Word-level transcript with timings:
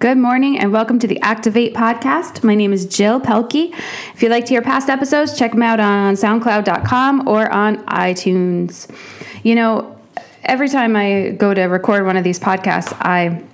Good 0.00 0.16
morning 0.16 0.58
and 0.58 0.72
welcome 0.72 0.98
to 1.00 1.06
the 1.06 1.20
Activate 1.20 1.74
podcast. 1.74 2.42
My 2.42 2.54
name 2.54 2.72
is 2.72 2.86
Jill 2.86 3.20
Pelkey. 3.20 3.74
If 4.14 4.22
you'd 4.22 4.30
like 4.30 4.46
to 4.46 4.54
hear 4.54 4.62
past 4.62 4.88
episodes, 4.88 5.38
check 5.38 5.52
them 5.52 5.62
out 5.62 5.78
on 5.78 6.14
SoundCloud.com 6.14 7.28
or 7.28 7.52
on 7.52 7.84
iTunes. 7.84 8.90
You 9.42 9.56
know, 9.56 10.00
every 10.42 10.70
time 10.70 10.96
I 10.96 11.32
go 11.36 11.52
to 11.52 11.64
record 11.64 12.06
one 12.06 12.16
of 12.16 12.24
these 12.24 12.38
podcasts, 12.38 12.96
I 12.98 13.44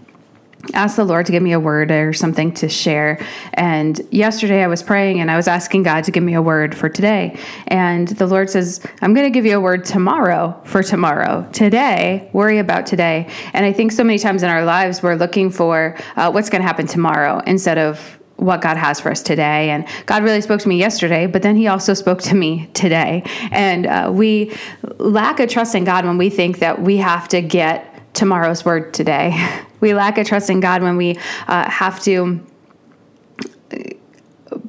ask 0.74 0.96
the 0.96 1.04
Lord 1.04 1.26
to 1.26 1.32
give 1.32 1.42
me 1.42 1.52
a 1.52 1.60
word 1.60 1.90
or 1.90 2.12
something 2.12 2.52
to 2.54 2.68
share. 2.68 3.24
And 3.54 4.00
yesterday 4.10 4.62
I 4.62 4.66
was 4.66 4.82
praying 4.82 5.20
and 5.20 5.30
I 5.30 5.36
was 5.36 5.48
asking 5.48 5.84
God 5.84 6.04
to 6.04 6.10
give 6.10 6.22
me 6.22 6.34
a 6.34 6.42
word 6.42 6.74
for 6.74 6.88
today. 6.88 7.38
And 7.68 8.08
the 8.08 8.26
Lord 8.26 8.50
says, 8.50 8.84
I'm 9.00 9.14
going 9.14 9.26
to 9.26 9.30
give 9.30 9.46
you 9.46 9.56
a 9.56 9.60
word 9.60 9.84
tomorrow 9.84 10.60
for 10.64 10.82
tomorrow. 10.82 11.48
Today, 11.52 12.28
worry 12.32 12.58
about 12.58 12.86
today. 12.86 13.30
And 13.52 13.64
I 13.64 13.72
think 13.72 13.92
so 13.92 14.04
many 14.04 14.18
times 14.18 14.42
in 14.42 14.50
our 14.50 14.64
lives 14.64 15.02
we're 15.02 15.14
looking 15.14 15.50
for 15.50 15.96
uh, 16.16 16.30
what's 16.30 16.50
going 16.50 16.62
to 16.62 16.66
happen 16.66 16.86
tomorrow 16.86 17.40
instead 17.46 17.78
of 17.78 18.18
what 18.36 18.60
God 18.60 18.76
has 18.76 19.00
for 19.00 19.10
us 19.10 19.22
today. 19.22 19.70
And 19.70 19.86
God 20.04 20.22
really 20.22 20.40
spoke 20.42 20.60
to 20.60 20.68
me 20.68 20.78
yesterday, 20.78 21.26
but 21.26 21.42
then 21.42 21.56
He 21.56 21.68
also 21.68 21.94
spoke 21.94 22.20
to 22.22 22.34
me 22.34 22.68
today. 22.74 23.22
And 23.50 23.86
uh, 23.86 24.10
we 24.12 24.54
lack 24.98 25.40
a 25.40 25.46
trust 25.46 25.74
in 25.74 25.84
God 25.84 26.04
when 26.04 26.18
we 26.18 26.28
think 26.28 26.58
that 26.58 26.82
we 26.82 26.98
have 26.98 27.28
to 27.28 27.40
get 27.40 27.95
tomorrow's 28.16 28.64
word 28.64 28.92
today. 28.92 29.62
We 29.78 29.92
lack 29.92 30.16
a 30.16 30.24
trust 30.24 30.48
in 30.48 30.60
God 30.60 30.82
when 30.82 30.96
we 30.96 31.18
uh, 31.48 31.70
have 31.70 32.00
to 32.04 32.40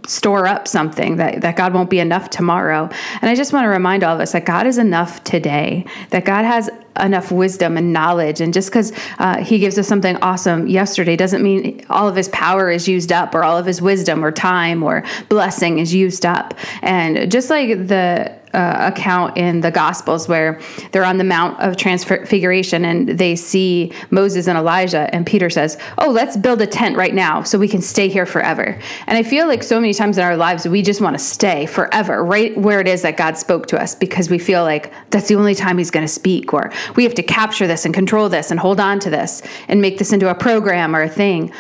store 0.06 0.48
up 0.48 0.68
something 0.68 1.18
that, 1.18 1.42
that 1.42 1.56
God 1.56 1.74
won't 1.74 1.90
be 1.90 2.00
enough 2.00 2.30
tomorrow. 2.30 2.90
And 3.22 3.30
I 3.30 3.36
just 3.36 3.54
want 3.54 3.66
to 3.66 3.70
remind 3.70 4.04
all 4.04 4.16
of 4.16 4.22
us 4.22 4.32
that 4.32 4.46
God 4.46 4.66
is 4.66 4.78
enough 4.78 5.24
today, 5.24 5.86
that 6.10 6.26
God 6.26 6.46
has 6.46 6.70
enough 7.00 7.32
wisdom 7.32 7.78
and 7.78 7.94
knowledge. 7.94 8.42
And 8.42 8.54
just 8.54 8.70
because 8.70 8.92
uh, 9.20 9.44
He 9.44 9.60
gives 9.60 9.78
us 9.78 9.88
something 9.88 10.16
awesome 10.18 10.68
yesterday 10.68 11.16
doesn't 11.16 11.44
mean 11.44 11.86
all 11.90 12.08
of 12.08 12.16
His 12.16 12.30
power 12.30 12.70
is 12.70 12.88
used 12.88 13.12
up 13.12 13.36
or 13.36 13.44
all 13.44 13.58
of 13.58 13.66
His 13.66 13.82
wisdom 13.82 14.24
or 14.24 14.32
time 14.32 14.84
or 14.84 15.04
blessing 15.30 15.80
is 15.80 15.94
used 15.94 16.26
up. 16.26 16.54
And 16.82 17.32
just 17.32 17.50
like 17.50 17.88
the 17.88 18.38
uh, 18.58 18.92
account 18.92 19.38
in 19.38 19.62
the 19.62 19.70
Gospels 19.70 20.28
where 20.28 20.60
they're 20.92 21.06
on 21.06 21.18
the 21.18 21.24
Mount 21.24 21.60
of 21.60 21.78
Transfiguration 21.78 22.84
and 22.84 23.08
they 23.08 23.36
see 23.36 23.94
Moses 24.10 24.48
and 24.48 24.58
Elijah, 24.58 25.14
and 25.14 25.28
Peter 25.28 25.50
says, 25.50 25.78
Oh, 26.00 26.10
let's 26.10 26.36
build 26.36 26.60
a 26.62 26.68
tent 26.68 26.98
right 26.98 27.14
now 27.14 27.44
so 27.44 27.60
we 27.60 27.68
can 27.68 27.82
stay 27.82 28.08
here 28.10 28.26
forever. 28.26 28.80
And 29.06 29.18
I 29.18 29.22
feel 29.22 29.46
like 29.48 29.62
so 29.62 29.80
many 29.80 29.94
times 29.94 30.18
in 30.18 30.24
our 30.24 30.36
lives, 30.36 30.68
we 30.68 30.82
just 30.82 31.02
want 31.02 31.16
to 31.18 31.24
stay 31.24 31.68
forever, 31.68 32.24
right 32.24 32.58
where 32.58 32.82
it 32.82 32.88
is 32.88 33.04
that 33.04 33.16
God 33.16 33.38
spoke 33.38 33.68
to 33.68 33.80
us, 33.80 33.94
because 33.94 34.28
we 34.30 34.40
feel 34.40 34.64
like 34.64 34.92
that's 35.12 35.28
the 35.28 35.36
only 35.36 35.54
time 35.54 35.78
He's 35.78 35.92
going 35.92 36.06
to 36.06 36.12
speak, 36.12 36.52
or 36.52 36.72
we 36.96 37.04
have 37.04 37.14
to 37.14 37.24
capture 37.24 37.68
this 37.68 37.86
and 37.86 37.94
control 37.94 38.28
this 38.28 38.50
and 38.50 38.60
hold 38.60 38.80
on 38.80 39.00
to 39.02 39.12
this 39.12 39.44
and 39.68 39.82
make 39.82 40.00
this 40.00 40.12
into 40.12 40.32
a 40.32 40.36
program 40.36 40.96
or 40.96 41.04
a 41.04 41.10
thing. 41.10 41.54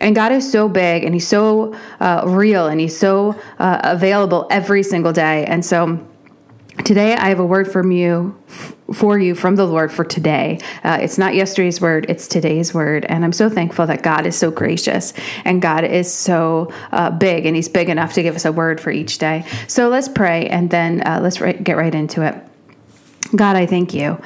And 0.00 0.14
God 0.14 0.32
is 0.32 0.50
so 0.50 0.68
big 0.68 1.04
and 1.04 1.14
He's 1.14 1.28
so 1.28 1.76
uh, 2.00 2.24
real 2.26 2.66
and 2.66 2.80
He's 2.80 2.98
so 2.98 3.38
uh, 3.60 3.80
available 3.84 4.48
every 4.50 4.82
single 4.82 5.12
day. 5.12 5.44
And 5.44 5.64
so, 5.64 6.04
Today, 6.84 7.14
I 7.14 7.28
have 7.28 7.40
a 7.40 7.46
word 7.46 7.70
from 7.70 7.92
you, 7.92 8.36
for 8.92 9.18
you 9.18 9.34
from 9.34 9.56
the 9.56 9.66
Lord 9.66 9.92
for 9.92 10.04
today. 10.04 10.60
Uh, 10.82 10.98
it's 11.00 11.18
not 11.18 11.34
yesterday's 11.34 11.80
word, 11.80 12.06
it's 12.08 12.26
today's 12.26 12.72
word. 12.72 13.04
And 13.04 13.24
I'm 13.24 13.32
so 13.32 13.48
thankful 13.48 13.86
that 13.86 14.02
God 14.02 14.26
is 14.26 14.36
so 14.36 14.50
gracious 14.50 15.12
and 15.44 15.60
God 15.60 15.84
is 15.84 16.12
so 16.12 16.72
uh, 16.90 17.10
big, 17.10 17.46
and 17.46 17.54
He's 17.54 17.68
big 17.68 17.88
enough 17.88 18.14
to 18.14 18.22
give 18.22 18.34
us 18.34 18.44
a 18.44 18.52
word 18.52 18.80
for 18.80 18.90
each 18.90 19.18
day. 19.18 19.44
So 19.68 19.88
let's 19.88 20.08
pray 20.08 20.46
and 20.48 20.70
then 20.70 21.02
uh, 21.06 21.20
let's 21.22 21.38
get 21.38 21.76
right 21.76 21.94
into 21.94 22.22
it. 22.22 22.34
God, 23.36 23.56
I 23.56 23.66
thank 23.66 23.94
you 23.94 24.20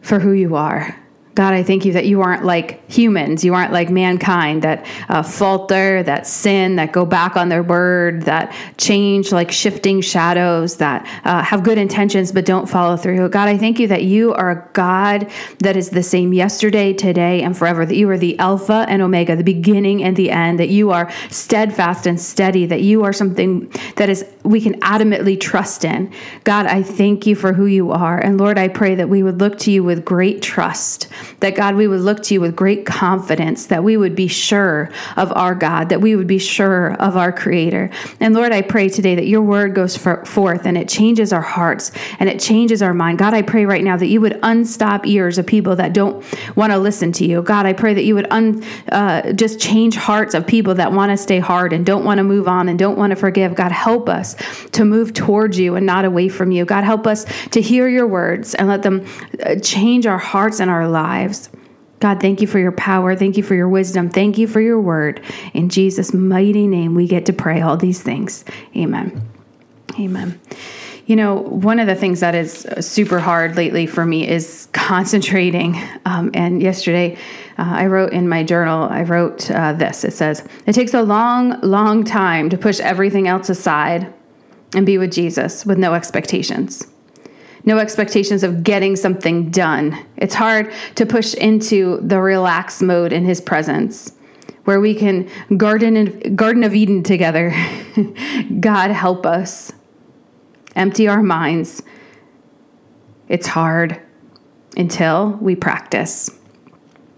for 0.00 0.18
who 0.18 0.32
you 0.32 0.56
are. 0.56 0.96
God, 1.36 1.52
I 1.52 1.62
thank 1.62 1.84
you 1.84 1.92
that 1.92 2.06
you 2.06 2.22
aren't 2.22 2.46
like 2.46 2.90
humans. 2.90 3.44
You 3.44 3.52
aren't 3.52 3.70
like 3.70 3.90
mankind 3.90 4.62
that 4.62 4.86
uh, 5.10 5.22
falter, 5.22 6.02
that 6.02 6.26
sin, 6.26 6.76
that 6.76 6.92
go 6.92 7.04
back 7.04 7.36
on 7.36 7.50
their 7.50 7.62
word, 7.62 8.22
that 8.22 8.56
change 8.78 9.32
like 9.32 9.52
shifting 9.52 10.00
shadows, 10.00 10.78
that 10.78 11.06
uh, 11.24 11.42
have 11.42 11.62
good 11.62 11.76
intentions 11.76 12.32
but 12.32 12.46
don't 12.46 12.66
follow 12.66 12.96
through. 12.96 13.28
God, 13.28 13.50
I 13.50 13.58
thank 13.58 13.78
you 13.78 13.86
that 13.88 14.04
you 14.04 14.32
are 14.32 14.50
a 14.50 14.70
God 14.72 15.30
that 15.58 15.76
is 15.76 15.90
the 15.90 16.02
same 16.02 16.32
yesterday, 16.32 16.94
today, 16.94 17.42
and 17.42 17.54
forever, 17.54 17.84
that 17.84 17.96
you 17.96 18.08
are 18.08 18.16
the 18.16 18.38
Alpha 18.38 18.86
and 18.88 19.02
Omega, 19.02 19.36
the 19.36 19.44
beginning 19.44 20.02
and 20.04 20.16
the 20.16 20.30
end, 20.30 20.58
that 20.58 20.70
you 20.70 20.90
are 20.90 21.12
steadfast 21.28 22.06
and 22.06 22.18
steady, 22.18 22.64
that 22.64 22.80
you 22.80 23.04
are 23.04 23.12
something 23.12 23.70
that 23.96 24.08
is 24.08 24.24
we 24.42 24.62
can 24.62 24.80
adamantly 24.80 25.38
trust 25.38 25.84
in. 25.84 26.10
God, 26.44 26.64
I 26.64 26.82
thank 26.82 27.26
you 27.26 27.34
for 27.34 27.52
who 27.52 27.66
you 27.66 27.92
are. 27.92 28.18
And 28.18 28.38
Lord, 28.38 28.56
I 28.56 28.68
pray 28.68 28.94
that 28.94 29.10
we 29.10 29.22
would 29.22 29.38
look 29.38 29.58
to 29.58 29.70
you 29.70 29.84
with 29.84 30.02
great 30.02 30.40
trust 30.40 31.08
that 31.40 31.54
God, 31.54 31.74
we 31.74 31.88
would 31.88 32.00
look 32.00 32.22
to 32.24 32.34
you 32.34 32.40
with 32.40 32.56
great 32.56 32.86
confidence, 32.86 33.66
that 33.66 33.84
we 33.84 33.96
would 33.96 34.14
be 34.14 34.28
sure 34.28 34.90
of 35.16 35.32
our 35.36 35.54
God, 35.54 35.88
that 35.88 36.00
we 36.00 36.16
would 36.16 36.26
be 36.26 36.38
sure 36.38 36.94
of 36.94 37.16
our 37.16 37.32
Creator. 37.32 37.90
And 38.20 38.34
Lord, 38.34 38.52
I 38.52 38.62
pray 38.62 38.88
today 38.88 39.14
that 39.14 39.26
your 39.26 39.42
word 39.42 39.74
goes 39.74 39.96
for, 39.96 40.24
forth 40.24 40.66
and 40.66 40.76
it 40.76 40.88
changes 40.88 41.32
our 41.32 41.42
hearts 41.42 41.92
and 42.18 42.28
it 42.28 42.40
changes 42.40 42.82
our 42.82 42.94
mind. 42.94 43.18
God, 43.18 43.34
I 43.34 43.42
pray 43.42 43.66
right 43.66 43.82
now 43.82 43.96
that 43.96 44.06
you 44.06 44.20
would 44.20 44.38
unstop 44.42 45.06
ears 45.06 45.38
of 45.38 45.46
people 45.46 45.76
that 45.76 45.92
don't 45.92 46.24
want 46.56 46.72
to 46.72 46.78
listen 46.78 47.12
to 47.12 47.26
you. 47.26 47.42
God, 47.42 47.66
I 47.66 47.72
pray 47.72 47.94
that 47.94 48.04
you 48.04 48.14
would 48.14 48.26
un, 48.30 48.64
uh, 48.90 49.32
just 49.32 49.60
change 49.60 49.96
hearts 49.96 50.34
of 50.34 50.46
people 50.46 50.74
that 50.74 50.92
want 50.92 51.10
to 51.10 51.16
stay 51.16 51.38
hard 51.38 51.72
and 51.72 51.84
don't 51.84 52.04
want 52.04 52.18
to 52.18 52.24
move 52.24 52.48
on 52.48 52.68
and 52.68 52.78
don't 52.78 52.98
want 52.98 53.10
to 53.10 53.16
forgive. 53.16 53.54
God, 53.54 53.72
help 53.72 54.08
us 54.08 54.36
to 54.72 54.84
move 54.84 55.12
towards 55.12 55.58
you 55.58 55.74
and 55.76 55.86
not 55.86 56.04
away 56.04 56.28
from 56.28 56.50
you. 56.50 56.64
God, 56.64 56.84
help 56.84 57.06
us 57.06 57.24
to 57.50 57.60
hear 57.60 57.88
your 57.88 58.06
words 58.06 58.54
and 58.54 58.68
let 58.68 58.82
them 58.82 59.06
uh, 59.44 59.56
change 59.56 60.06
our 60.06 60.18
hearts 60.18 60.60
and 60.60 60.70
our 60.70 60.88
lives 60.88 61.15
lives. 61.16 61.50
God, 61.98 62.20
thank 62.20 62.40
you 62.40 62.46
for 62.46 62.58
your 62.58 62.72
power. 62.72 63.16
Thank 63.16 63.36
you 63.36 63.42
for 63.42 63.54
your 63.54 63.68
wisdom. 63.68 64.10
Thank 64.10 64.36
you 64.36 64.46
for 64.46 64.60
your 64.60 64.80
word. 64.80 65.22
In 65.54 65.68
Jesus' 65.68 66.12
mighty 66.12 66.66
name, 66.66 66.94
we 66.94 67.08
get 67.08 67.26
to 67.26 67.32
pray 67.32 67.62
all 67.62 67.76
these 67.76 68.02
things. 68.02 68.44
Amen. 68.76 69.22
Amen. 69.98 70.38
You 71.06 71.16
know, 71.16 71.36
one 71.36 71.78
of 71.78 71.86
the 71.86 71.94
things 71.94 72.20
that 72.20 72.34
is 72.34 72.66
super 72.80 73.18
hard 73.18 73.56
lately 73.56 73.86
for 73.86 74.04
me 74.04 74.28
is 74.28 74.68
concentrating. 74.72 75.80
Um, 76.04 76.30
and 76.34 76.60
yesterday, 76.60 77.16
uh, 77.58 77.74
I 77.82 77.86
wrote 77.86 78.12
in 78.12 78.28
my 78.28 78.42
journal, 78.42 78.88
I 78.90 79.02
wrote 79.02 79.50
uh, 79.50 79.72
this 79.72 80.04
it 80.04 80.12
says, 80.12 80.46
It 80.66 80.74
takes 80.74 80.92
a 80.92 81.02
long, 81.02 81.60
long 81.62 82.04
time 82.04 82.50
to 82.50 82.58
push 82.58 82.80
everything 82.80 83.28
else 83.28 83.48
aside 83.48 84.12
and 84.74 84.84
be 84.84 84.98
with 84.98 85.12
Jesus 85.12 85.64
with 85.64 85.78
no 85.78 85.94
expectations 85.94 86.86
no 87.66 87.78
expectations 87.78 88.42
of 88.42 88.62
getting 88.62 88.96
something 88.96 89.50
done. 89.50 90.06
It's 90.16 90.34
hard 90.34 90.72
to 90.94 91.04
push 91.04 91.34
into 91.34 91.98
the 92.00 92.20
relaxed 92.20 92.80
mode 92.80 93.12
in 93.12 93.24
his 93.24 93.40
presence 93.40 94.12
where 94.64 94.80
we 94.80 94.94
can 94.94 95.28
garden 95.56 95.96
in, 95.96 96.36
garden 96.36 96.64
of 96.64 96.74
Eden 96.74 97.02
together. 97.02 97.54
God 98.60 98.90
help 98.90 99.24
us. 99.24 99.72
Empty 100.74 101.08
our 101.08 101.22
minds. 101.22 101.82
It's 103.28 103.46
hard 103.46 104.00
until 104.76 105.30
we 105.40 105.56
practice. 105.56 106.35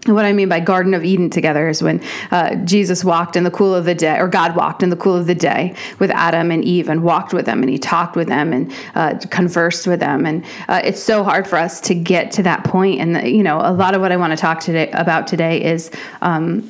What 0.09 0.25
I 0.25 0.33
mean 0.33 0.49
by 0.49 0.59
Garden 0.59 0.93
of 0.93 1.03
Eden 1.03 1.29
together 1.29 1.69
is 1.69 1.83
when 1.83 2.01
uh, 2.31 2.55
Jesus 2.55 3.03
walked 3.03 3.35
in 3.35 3.43
the 3.43 3.51
cool 3.51 3.75
of 3.75 3.85
the 3.85 3.93
day, 3.93 4.17
or 4.17 4.27
God 4.27 4.55
walked 4.55 4.81
in 4.81 4.89
the 4.89 4.95
cool 4.95 5.15
of 5.15 5.27
the 5.27 5.35
day 5.35 5.75
with 5.99 6.09
Adam 6.11 6.51
and 6.51 6.65
Eve 6.65 6.89
and 6.89 7.03
walked 7.03 7.33
with 7.33 7.45
them 7.45 7.61
and 7.61 7.69
he 7.69 7.77
talked 7.77 8.15
with 8.15 8.27
them 8.27 8.51
and 8.51 8.73
uh, 8.95 9.19
conversed 9.29 9.85
with 9.85 9.99
them. 9.99 10.25
And 10.25 10.43
uh, 10.67 10.81
it's 10.83 11.01
so 11.01 11.23
hard 11.23 11.47
for 11.47 11.57
us 11.57 11.79
to 11.81 11.95
get 11.95 12.31
to 12.33 12.43
that 12.43 12.63
point. 12.63 12.99
And, 12.99 13.15
the, 13.15 13.29
you 13.29 13.43
know, 13.43 13.59
a 13.59 13.71
lot 13.71 13.93
of 13.93 14.01
what 14.01 14.11
I 14.11 14.17
want 14.17 14.31
to 14.31 14.37
talk 14.37 14.59
today 14.59 14.89
about 14.91 15.27
today 15.27 15.63
is 15.63 15.91
um, 16.21 16.69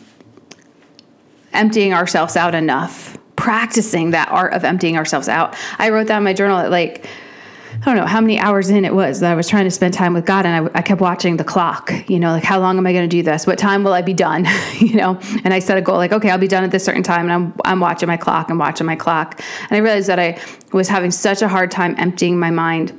emptying 1.54 1.94
ourselves 1.94 2.36
out 2.36 2.56
enough, 2.56 3.18
practicing 3.36 4.12
that 4.12 4.30
art 4.30 4.54
of 4.54 4.64
emptying 4.64 4.98
ourselves 4.98 5.30
out. 5.30 5.56
I 5.78 5.90
wrote 5.90 6.08
that 6.08 6.18
in 6.18 6.24
my 6.24 6.34
journal 6.34 6.58
at 6.58 6.72
like, 6.72 7.08
I 7.82 7.86
don't 7.86 7.96
know 7.96 8.06
how 8.06 8.20
many 8.20 8.38
hours 8.38 8.70
in 8.70 8.84
it 8.84 8.94
was 8.94 9.22
that 9.22 9.32
I 9.32 9.36
was 9.36 9.48
trying 9.48 9.64
to 9.64 9.72
spend 9.72 9.94
time 9.94 10.14
with 10.14 10.26
God, 10.26 10.46
and 10.46 10.70
I, 10.70 10.80
I 10.80 10.82
kept 10.82 11.00
watching 11.00 11.38
the 11.38 11.46
clock. 11.46 11.94
You 12.10 12.20
know, 12.20 12.32
like 12.32 12.44
how 12.44 12.60
long 12.60 12.78
am 12.78 12.86
I 12.86 12.92
going 12.92 13.10
to 13.10 13.16
do 13.16 13.24
this? 13.24 13.48
What 13.48 13.58
time 13.58 13.84
will 13.84 13.94
I 13.94 14.02
be 14.02 14.14
done? 14.14 14.46
you 14.80 14.96
know, 14.96 15.20
and 15.46 15.54
I 15.54 15.60
set 15.60 15.78
a 15.78 15.82
goal 15.82 15.96
like, 15.96 16.12
okay, 16.12 16.30
I'll 16.30 16.38
be 16.38 16.48
done 16.48 16.64
at 16.64 16.72
this 16.72 16.84
certain 16.84 17.04
time, 17.04 17.30
and 17.30 17.32
I'm 17.32 17.54
I'm 17.64 17.80
watching 17.80 18.08
my 18.08 18.18
clock 18.18 18.50
and 18.50 18.60
watching 18.60 18.86
my 18.86 18.96
clock, 18.96 19.42
and 19.70 19.72
I 19.72 19.78
realized 19.78 20.10
that 20.10 20.20
I 20.20 20.42
was 20.74 20.90
having 20.90 21.12
such 21.12 21.42
a 21.42 21.48
hard 21.48 21.72
time 21.72 21.96
emptying 21.98 22.38
my 22.38 22.52
mind 22.52 22.92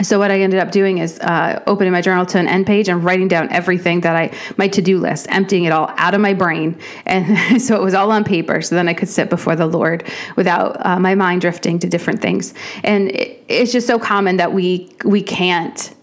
so 0.00 0.18
what 0.18 0.30
I 0.30 0.40
ended 0.40 0.58
up 0.58 0.70
doing 0.70 0.98
is 0.98 1.18
uh, 1.20 1.62
opening 1.66 1.92
my 1.92 2.00
journal 2.00 2.24
to 2.24 2.38
an 2.38 2.48
end 2.48 2.66
page 2.66 2.88
and 2.88 3.04
writing 3.04 3.28
down 3.28 3.50
everything 3.50 4.00
that 4.00 4.16
I 4.16 4.34
my 4.56 4.68
to 4.68 4.80
do 4.80 4.98
list, 4.98 5.26
emptying 5.28 5.64
it 5.64 5.72
all 5.72 5.92
out 5.98 6.14
of 6.14 6.20
my 6.20 6.32
brain, 6.32 6.78
and 7.04 7.60
so 7.62 7.76
it 7.76 7.82
was 7.82 7.92
all 7.92 8.10
on 8.10 8.24
paper. 8.24 8.62
So 8.62 8.74
then 8.74 8.88
I 8.88 8.94
could 8.94 9.08
sit 9.08 9.28
before 9.28 9.54
the 9.54 9.66
Lord 9.66 10.04
without 10.34 10.84
uh, 10.84 10.98
my 10.98 11.14
mind 11.14 11.42
drifting 11.42 11.78
to 11.80 11.88
different 11.88 12.22
things. 12.22 12.54
And 12.82 13.10
it, 13.10 13.44
it's 13.48 13.70
just 13.70 13.86
so 13.86 13.98
common 13.98 14.38
that 14.38 14.54
we 14.54 14.90
we 15.04 15.22
can't 15.22 15.94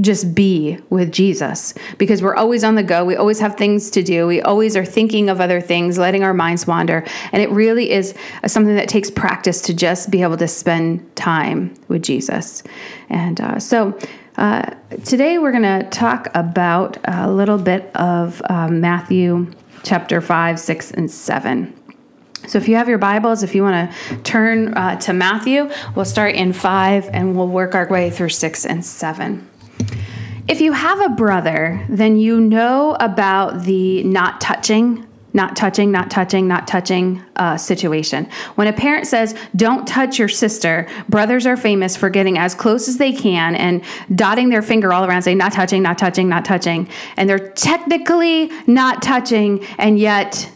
just 0.00 0.34
be 0.34 0.78
with 0.90 1.10
Jesus 1.10 1.72
because 1.96 2.22
we're 2.22 2.34
always 2.34 2.64
on 2.64 2.74
the 2.74 2.82
go. 2.82 3.04
We 3.04 3.16
always 3.16 3.40
have 3.40 3.56
things 3.56 3.90
to 3.92 4.02
do. 4.02 4.26
We 4.26 4.42
always 4.42 4.76
are 4.76 4.84
thinking 4.84 5.30
of 5.30 5.40
other 5.40 5.60
things, 5.60 5.96
letting 5.96 6.22
our 6.22 6.34
minds 6.34 6.66
wander. 6.66 7.04
And 7.32 7.40
it 7.42 7.50
really 7.50 7.90
is 7.90 8.14
something 8.46 8.76
that 8.76 8.88
takes 8.88 9.10
practice 9.10 9.62
to 9.62 9.74
just 9.74 10.10
be 10.10 10.22
able 10.22 10.36
to 10.36 10.48
spend 10.48 11.16
time 11.16 11.74
with 11.88 12.02
Jesus. 12.02 12.62
And 13.08 13.40
uh, 13.40 13.58
so, 13.58 13.98
Uh, 14.36 14.68
today 15.04 15.38
we're 15.38 15.50
going 15.50 15.62
to 15.62 15.88
talk 15.88 16.28
about 16.34 16.98
a 17.04 17.30
little 17.30 17.56
bit 17.56 17.90
of 17.96 18.42
um, 18.50 18.82
Matthew 18.82 19.50
chapter 19.82 20.20
5, 20.20 20.60
6, 20.60 20.90
and 20.90 21.10
7. 21.10 21.72
So 22.46 22.58
if 22.58 22.68
you 22.68 22.76
have 22.76 22.86
your 22.86 22.98
Bibles, 22.98 23.42
if 23.42 23.54
you 23.54 23.62
want 23.62 23.90
to 23.90 24.16
turn 24.24 24.74
uh, 24.74 25.00
to 25.00 25.14
Matthew, 25.14 25.70
we'll 25.94 26.04
start 26.04 26.34
in 26.34 26.52
5 26.52 27.08
and 27.14 27.34
we'll 27.34 27.48
work 27.48 27.74
our 27.74 27.88
way 27.88 28.10
through 28.10 28.28
6 28.28 28.66
and 28.66 28.84
7. 28.84 29.48
If 30.48 30.60
you 30.60 30.72
have 30.72 31.00
a 31.00 31.08
brother, 31.08 31.84
then 31.88 32.16
you 32.16 32.40
know 32.40 32.96
about 33.00 33.64
the 33.64 34.04
not 34.04 34.40
touching 34.40 35.06
not 35.36 35.54
touching, 35.54 35.92
not 35.92 36.10
touching, 36.10 36.48
not 36.48 36.66
touching 36.66 37.22
uh, 37.36 37.58
situation. 37.58 38.24
When 38.54 38.66
a 38.68 38.72
parent 38.72 39.06
says, 39.06 39.36
don't 39.54 39.86
touch 39.86 40.18
your 40.18 40.28
sister, 40.28 40.88
brothers 41.10 41.44
are 41.44 41.58
famous 41.58 41.94
for 41.94 42.08
getting 42.08 42.38
as 42.38 42.54
close 42.54 42.88
as 42.88 42.96
they 42.96 43.12
can 43.12 43.54
and 43.54 43.84
dotting 44.14 44.48
their 44.48 44.62
finger 44.62 44.94
all 44.94 45.04
around, 45.04 45.22
saying, 45.22 45.36
not 45.36 45.52
touching, 45.52 45.82
not 45.82 45.98
touching, 45.98 46.30
not 46.30 46.46
touching. 46.46 46.88
And 47.18 47.28
they're 47.28 47.50
technically 47.50 48.50
not 48.66 49.02
touching, 49.02 49.62
and 49.76 49.98
yet 49.98 50.50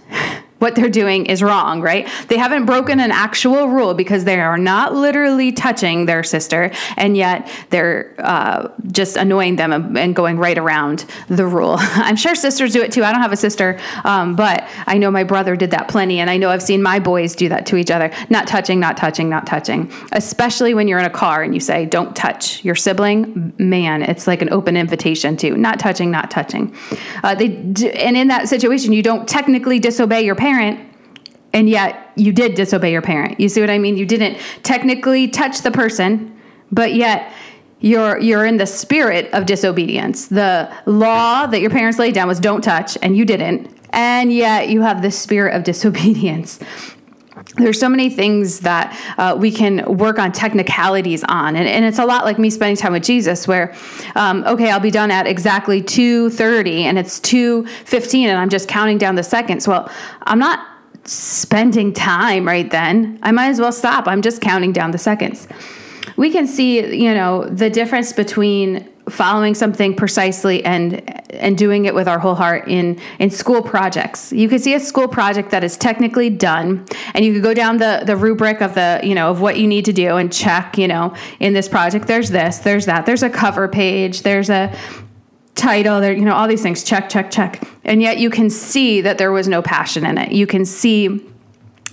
what 0.61 0.75
they're 0.75 0.91
doing 0.91 1.27
is 1.27 1.43
wrong, 1.43 1.81
right? 1.81 2.09
They 2.29 2.37
haven't 2.37 2.67
broken 2.67 3.01
an 3.01 3.11
actual 3.11 3.69
rule 3.69 3.95
because 3.95 4.25
they 4.25 4.39
are 4.39 4.59
not 4.59 4.95
literally 4.95 5.53
touching 5.53 6.05
their 6.05 6.23
sister, 6.23 6.71
and 6.97 7.17
yet 7.17 7.51
they're 7.71 8.15
uh, 8.19 8.69
just 8.93 9.17
annoying 9.17 9.57
them 9.57 9.97
and 9.97 10.15
going 10.15 10.39
right 10.39 10.59
around 10.59 11.07
the 11.29 11.47
rule. 11.47 11.77
I'm 11.79 12.17
sure 12.17 12.35
sisters 12.35 12.73
do 12.73 12.83
it 12.83 12.93
too. 12.93 13.03
I 13.03 13.11
don't 13.11 13.23
have 13.23 13.33
a 13.33 13.37
sister, 13.37 13.81
um, 14.05 14.37
but 14.37 14.69
I 14.87 14.99
know 14.99 15.11
my 15.11 15.25
brother 15.25 15.57
did 15.57 15.71
that 15.71 15.89
plenty, 15.89 16.21
and 16.21 16.29
I 16.29 16.37
know 16.37 16.51
I've 16.51 16.63
seen 16.63 16.83
my 16.83 16.99
boys 16.99 17.35
do 17.35 17.49
that 17.49 17.65
to 17.67 17.77
each 17.77 17.91
other. 17.91 18.13
Not 18.29 18.47
touching, 18.47 18.79
not 18.79 18.99
touching, 18.99 19.31
not 19.31 19.47
touching. 19.47 19.91
Especially 20.13 20.75
when 20.75 20.89
you're 20.89 20.99
in 20.99 21.07
a 21.07 21.11
car 21.11 21.43
and 21.43 21.55
you 21.55 21.61
say, 21.61 21.87
don't 21.87 22.15
touch 22.15 22.63
your 22.63 22.75
sibling, 22.75 23.55
man, 23.57 24.03
it's 24.03 24.27
like 24.27 24.43
an 24.43 24.53
open 24.53 24.77
invitation 24.77 25.39
to 25.39 25.57
not 25.57 25.79
touching, 25.79 26.11
not 26.11 26.31
touching. 26.31 26.75
Uh, 27.25 27.35
they, 27.35 27.47
and 27.47 28.17
in 28.17 28.29
that 28.29 28.49
situation, 28.49 28.93
you 28.93 29.03
don't 29.03 29.27
technically 29.27 29.79
disobey 29.79 30.21
your 30.21 30.35
parents 30.35 30.50
parent 30.51 30.91
and 31.53 31.69
yet 31.69 32.13
you 32.17 32.33
did 32.33 32.55
disobey 32.55 32.93
your 32.93 33.03
parent. 33.03 33.41
You 33.41 33.49
see 33.49 33.61
what 33.61 33.71
I 33.71 33.79
mean? 33.79 33.97
You 33.97 34.07
didn't 34.07 34.39
technically 34.63 35.29
touch 35.29 35.63
the 35.63 35.71
person, 35.71 36.37
but 36.71 36.95
yet 36.95 37.33
you're 37.81 38.19
you're 38.19 38.45
in 38.45 38.57
the 38.57 38.67
spirit 38.67 39.33
of 39.33 39.47
disobedience. 39.47 40.27
The 40.27 40.73
law 40.87 41.47
that 41.47 41.61
your 41.61 41.71
parents 41.71 41.99
laid 41.99 42.15
down 42.15 42.29
was 42.29 42.41
don't 42.41 42.63
touch 42.63 42.99
and 43.03 43.17
you 43.17 43.25
didn't. 43.25 43.77
And 43.91 44.33
yet 44.33 44.69
you 44.69 44.83
have 44.83 45.03
the 45.03 45.11
spirit 45.11 45.55
of 45.57 45.65
disobedience 45.65 46.61
there's 47.57 47.81
so 47.81 47.89
many 47.89 48.09
things 48.09 48.61
that 48.61 48.97
uh, 49.19 49.37
we 49.37 49.51
can 49.51 49.85
work 49.97 50.19
on 50.19 50.31
technicalities 50.31 51.25
on. 51.25 51.57
And, 51.57 51.67
and, 51.67 51.85
it's 51.85 51.99
a 51.99 52.05
lot 52.05 52.25
like 52.25 52.39
me 52.39 52.49
spending 52.51 52.77
time 52.77 52.93
with 52.93 53.03
jesus 53.03 53.49
where 53.49 53.75
um, 54.15 54.45
okay 54.45 54.71
i'll 54.71 54.79
be 54.79 54.91
done 54.91 55.11
at 55.11 55.27
exactly 55.27 55.83
2.30 55.83 56.83
and 56.83 56.99
it's 56.99 57.19
2.15 57.21 58.27
and 58.27 58.39
i'm 58.39 58.49
just 58.49 58.69
counting 58.69 58.99
down 58.99 59.17
the 59.17 59.23
seconds. 59.25 59.67
Well 59.67 59.91
i'm 60.23 60.39
not 60.39 60.67
spending 61.05 61.93
time 61.93 62.47
right 62.47 62.71
then. 62.71 63.19
I 63.23 63.33
might 63.33 63.49
as 63.49 63.61
well 63.61 63.73
stop. 63.73 64.07
I'm 64.07 64.23
just 64.23 64.41
counting 64.41 64.73
down 64.73 64.91
the 64.91 64.99
seconds. 64.99 65.49
We 66.17 66.31
can 66.31 66.47
see 66.47 66.95
you 66.95 67.15
know 67.15 67.45
the 67.45 67.71
difference 67.71 68.13
between 68.13 68.89
following 69.11 69.55
something 69.55 69.95
precisely 69.95 70.65
and 70.65 71.03
and 71.35 71.57
doing 71.57 71.85
it 71.85 71.95
with 71.95 72.09
our 72.09 72.19
whole 72.19 72.35
heart 72.35 72.69
in 72.69 73.01
in 73.19 73.31
school 73.31 73.63
projects. 73.63 74.33
You 74.33 74.49
could 74.49 74.61
see 74.61 74.75
a 74.75 74.81
school 74.81 75.09
project 75.09 75.51
that 75.51 75.65
is 75.65 75.77
technically 75.77 76.31
done 76.31 76.87
and 77.15 77.25
you 77.25 77.35
could 77.35 77.43
go 77.43 77.55
down 77.55 77.79
the 77.79 78.03
the 78.05 78.17
rubric 78.17 78.61
of 78.61 78.75
the, 78.75 79.01
you 79.03 79.15
know, 79.15 79.31
of 79.31 79.41
what 79.41 79.59
you 79.59 79.67
need 79.67 79.85
to 79.87 79.93
do 79.93 80.17
and 80.17 80.33
check, 80.33 80.79
you 80.79 80.89
know, 80.89 81.15
in 81.39 81.53
this 81.53 81.69
project 81.69 82.07
there's 82.07 82.31
this, 82.31 82.59
there's 82.59 82.87
that. 82.87 83.07
There's 83.07 83.23
a 83.23 83.31
cover 83.31 83.69
page, 83.69 84.23
there's 84.23 84.51
a 84.51 84.75
title, 85.55 86.01
there 86.01 86.13
you 86.13 86.25
know, 86.25 86.35
all 86.35 86.49
these 86.49 86.63
things 86.63 86.83
check 86.83 87.09
check 87.09 87.31
check. 87.31 87.63
And 87.85 88.01
yet 88.01 88.19
you 88.19 88.31
can 88.31 88.51
see 88.51 89.01
that 89.03 89.19
there 89.19 89.33
was 89.33 89.49
no 89.49 89.63
passion 89.63 90.07
in 90.07 90.19
it. 90.19 90.33
You 90.33 90.47
can 90.47 90.65
see 90.65 91.27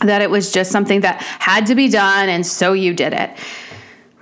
that 0.02 0.22
it 0.22 0.30
was 0.30 0.52
just 0.52 0.72
something 0.72 1.02
that 1.02 1.22
had 1.22 1.66
to 1.68 1.76
be 1.76 1.90
done 1.90 2.30
and 2.30 2.46
so 2.46 2.74
you 2.74 2.94
did 2.94 3.14
it. 3.14 3.32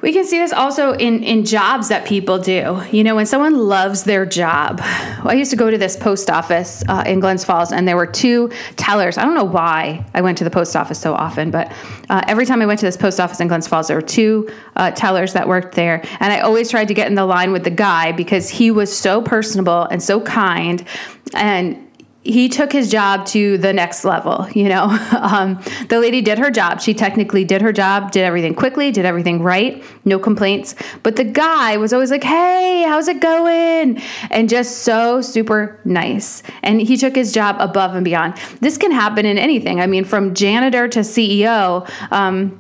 We 0.06 0.14
can 0.14 0.24
see 0.24 0.38
this 0.38 0.54
also 0.54 0.94
in, 0.94 1.24
in 1.24 1.46
jobs 1.46 1.90
that 1.90 2.06
people 2.06 2.38
do. 2.38 2.80
You 2.92 3.04
know, 3.04 3.16
when 3.16 3.26
someone 3.26 3.58
loves 3.58 4.04
their 4.04 4.24
job. 4.24 4.78
Well, 4.80 5.30
I 5.30 5.34
used 5.34 5.50
to 5.50 5.58
go 5.58 5.72
to 5.72 5.80
this 5.80 5.98
post 5.98 6.30
office 6.30 6.84
uh, 6.88 7.04
in 7.08 7.20
Glens 7.20 7.44
Falls, 7.44 7.72
and 7.72 7.88
there 7.88 7.98
were 7.98 8.06
two 8.06 8.52
tellers. 8.76 9.18
I 9.18 9.26
don't 9.26 9.34
know 9.34 9.44
why 9.44 10.06
I 10.14 10.22
went 10.22 10.38
to 10.38 10.44
the 10.44 10.52
post 10.52 10.76
office 10.76 11.00
so 11.00 11.16
often, 11.16 11.50
but 11.50 11.72
uh, 12.08 12.22
every 12.28 12.46
time 12.46 12.62
I 12.62 12.68
went 12.68 12.80
to 12.82 12.86
this 12.86 12.98
post 12.98 13.20
office 13.20 13.40
in 13.40 13.48
Glens 13.48 13.68
Falls, 13.68 13.88
there 13.88 13.98
were 13.98 14.02
two 14.04 14.48
uh, 14.76 14.92
tellers 14.92 15.34
that 15.34 15.48
worked 15.48 15.74
there. 15.74 16.06
And 16.20 16.32
I 16.32 16.42
always 16.42 16.70
tried 16.70 16.90
to 16.90 16.94
get 16.94 17.08
in 17.08 17.16
the 17.16 17.26
line 17.26 17.52
with 17.52 17.64
the 17.64 17.72
guy 17.72 18.12
because 18.12 18.48
he 18.48 18.70
was 18.70 18.96
so 18.96 19.24
personable 19.24 19.86
and 19.86 20.04
so 20.04 20.22
kind. 20.22 20.86
And 21.34 21.85
he 22.26 22.50
took 22.50 22.74
his 22.74 22.90
job 22.90 23.26
to 23.28 23.58
the 23.60 23.72
next 23.72 24.04
level 24.04 24.48
you 24.54 24.68
know? 24.70 24.86
Um, 25.26 25.60
the 25.90 26.00
lady 26.00 26.22
did 26.22 26.38
her 26.38 26.52
job. 26.52 26.82
She 26.82 26.94
technically 26.94 27.44
did 27.44 27.62
her 27.62 27.72
job 27.72 28.12
did 28.12 28.24
everything 28.24 28.54
quickly 28.54 28.92
did 28.92 29.06
everything 29.06 29.42
right 29.42 29.84
no 30.04 30.20
complaints. 30.20 30.76
But 31.04 31.16
the 31.16 31.24
guy 31.24 31.78
was 31.78 31.94
always 31.94 32.12
like 32.12 32.24
hey 32.24 32.84
how's 32.88 33.08
it 33.08 33.22
going? 33.22 34.02
And 34.30 34.50
just 34.50 34.80
so 34.80 35.22
super 35.22 35.80
nice. 35.84 36.44
And 36.64 36.82
he 36.82 36.98
took 36.98 37.16
his 37.16 37.32
job 37.32 37.58
above 37.60 37.96
and 37.96 38.06
beyond. 38.06 38.36
This 38.60 38.78
can 38.78 38.92
happen 38.92 39.26
in 39.26 39.38
anything. 39.38 39.80
I 39.80 39.88
mean 39.88 40.06
from 40.06 40.34
janitor 40.34 40.88
to 40.90 41.00
ceo 41.00 41.90
um, 42.12 42.60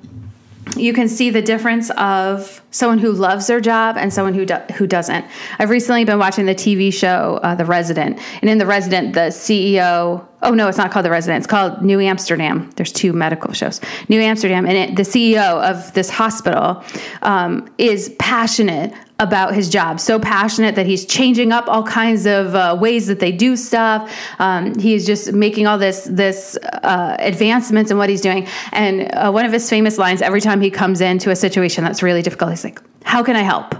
you 0.75 0.93
can 0.93 1.07
see 1.07 1.29
the 1.29 1.41
difference 1.41 1.89
of 1.91 2.61
someone 2.75 2.99
who 2.99 3.13
loves 3.13 3.47
their 3.47 3.61
job 3.61 3.95
and 3.97 4.13
someone 4.13 4.33
who 4.33 4.45
do, 4.45 4.55
who 4.75 4.85
doesn't. 4.85 5.25
I've 5.59 5.69
recently 5.69 6.03
been 6.03 6.19
watching 6.19 6.45
the 6.45 6.53
TV 6.53 6.93
show 6.93 7.39
uh, 7.41 7.55
The 7.55 7.63
Resident, 7.63 8.19
and 8.41 8.49
in 8.49 8.57
The 8.57 8.65
Resident, 8.65 9.13
the 9.13 9.31
CEO. 9.31 10.27
Oh 10.41 10.51
no, 10.51 10.67
it's 10.67 10.77
not 10.77 10.91
called 10.91 11.05
The 11.05 11.09
Resident. 11.09 11.37
It's 11.37 11.47
called 11.47 11.81
New 11.81 12.01
Amsterdam. 12.01 12.69
There's 12.75 12.91
two 12.91 13.13
medical 13.13 13.53
shows. 13.53 13.79
New 14.09 14.19
Amsterdam, 14.19 14.65
and 14.65 14.77
it, 14.77 14.95
the 14.97 15.03
CEO 15.03 15.63
of 15.63 15.93
this 15.93 16.09
hospital 16.09 16.83
um, 17.21 17.73
is 17.77 18.13
passionate 18.19 18.93
about 19.19 19.55
his 19.55 19.69
job, 19.69 19.99
so 19.99 20.19
passionate 20.19 20.75
that 20.75 20.85
he's 20.85 21.05
changing 21.05 21.53
up 21.53 21.69
all 21.69 21.83
kinds 21.83 22.25
of 22.25 22.53
uh, 22.53 22.77
ways 22.79 23.07
that 23.07 23.19
they 23.19 23.31
do 23.31 23.55
stuff. 23.55 24.13
Um, 24.39 24.77
he's 24.77 25.05
just 25.05 25.31
making 25.31 25.67
all 25.67 25.77
this 25.77 26.05
this 26.11 26.57
uh, 26.57 27.15
advancements 27.19 27.91
in 27.91 27.97
what 27.97 28.09
he's 28.09 28.19
doing. 28.19 28.45
And 28.73 29.09
uh, 29.13 29.31
one 29.31 29.45
of 29.45 29.53
his 29.53 29.69
famous 29.69 29.97
lines 29.97 30.21
every 30.21 30.41
time 30.41 30.59
he 30.59 30.69
comes 30.69 30.99
into 30.99 31.31
a 31.31 31.35
situation 31.35 31.85
that's 31.85 32.03
really 32.03 32.21
difficult, 32.21 32.51
like, 32.65 32.81
"How 33.03 33.23
can 33.23 33.35
I 33.35 33.41
help?" 33.41 33.75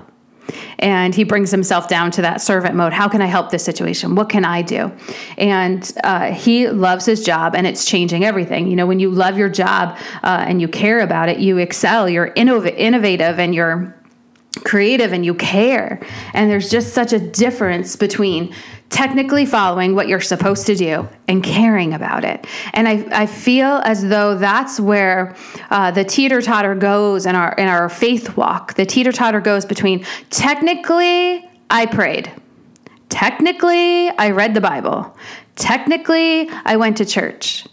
And 0.79 1.15
he 1.15 1.23
brings 1.23 1.51
himself 1.51 1.87
down 1.87 2.11
to 2.11 2.21
that 2.21 2.39
servant 2.39 2.75
mode. 2.75 2.93
How 2.93 3.07
can 3.09 3.21
I 3.21 3.25
help 3.25 3.49
this 3.49 3.63
situation? 3.63 4.15
What 4.15 4.29
can 4.29 4.45
I 4.45 4.61
do? 4.61 4.91
And 5.37 5.91
uh, 6.03 6.31
he 6.31 6.67
loves 6.69 7.05
his 7.05 7.23
job, 7.23 7.56
and 7.56 7.65
it's 7.65 7.85
changing 7.85 8.23
everything. 8.23 8.68
You 8.68 8.75
know, 8.75 8.85
when 8.85 8.99
you 8.99 9.09
love 9.09 9.37
your 9.37 9.49
job 9.49 9.97
uh, 10.23 10.45
and 10.47 10.61
you 10.61 10.68
care 10.68 10.99
about 10.99 11.30
it, 11.30 11.39
you 11.39 11.57
excel. 11.57 12.07
You're 12.07 12.31
innov- 12.31 12.73
innovative, 12.77 13.39
and 13.39 13.56
you're 13.56 13.95
creative 14.63 15.11
and 15.11 15.25
you 15.25 15.33
care. 15.33 15.99
And 16.33 16.49
there's 16.49 16.69
just 16.69 16.94
such 16.94 17.13
a 17.13 17.19
difference 17.19 17.95
between 17.95 18.54
technically 18.95 19.45
following 19.45 19.94
what 19.94 20.07
you're 20.07 20.21
supposed 20.21 20.66
to 20.66 20.73
do 20.73 21.06
and 21.28 21.44
caring 21.44 21.94
about 21.94 22.23
it. 22.23 22.47
And 22.71 22.87
I, 22.87 23.06
I 23.11 23.25
feel 23.25 23.81
as 23.83 24.07
though 24.07 24.37
that's 24.37 24.80
where 24.80 25.35
uh, 25.69 25.92
the 25.92 26.06
teeter 26.06 26.42
totter 26.42 26.75
goes 26.75 27.25
in 27.25 27.35
our 27.35 27.54
in 27.56 27.68
our 27.68 27.90
faith 27.90 28.37
walk. 28.37 28.75
The 28.75 28.85
teeter 28.85 29.11
totter 29.11 29.42
goes 29.42 29.66
between 29.66 30.06
technically 30.30 31.45
I 31.69 31.87
prayed, 31.87 32.31
technically 33.09 34.11
I 34.11 34.30
read 34.30 34.54
the 34.54 34.61
Bible, 34.61 35.14
technically 35.57 36.49
I 36.64 36.78
went 36.78 36.95
to 36.97 37.06
church, 37.06 37.68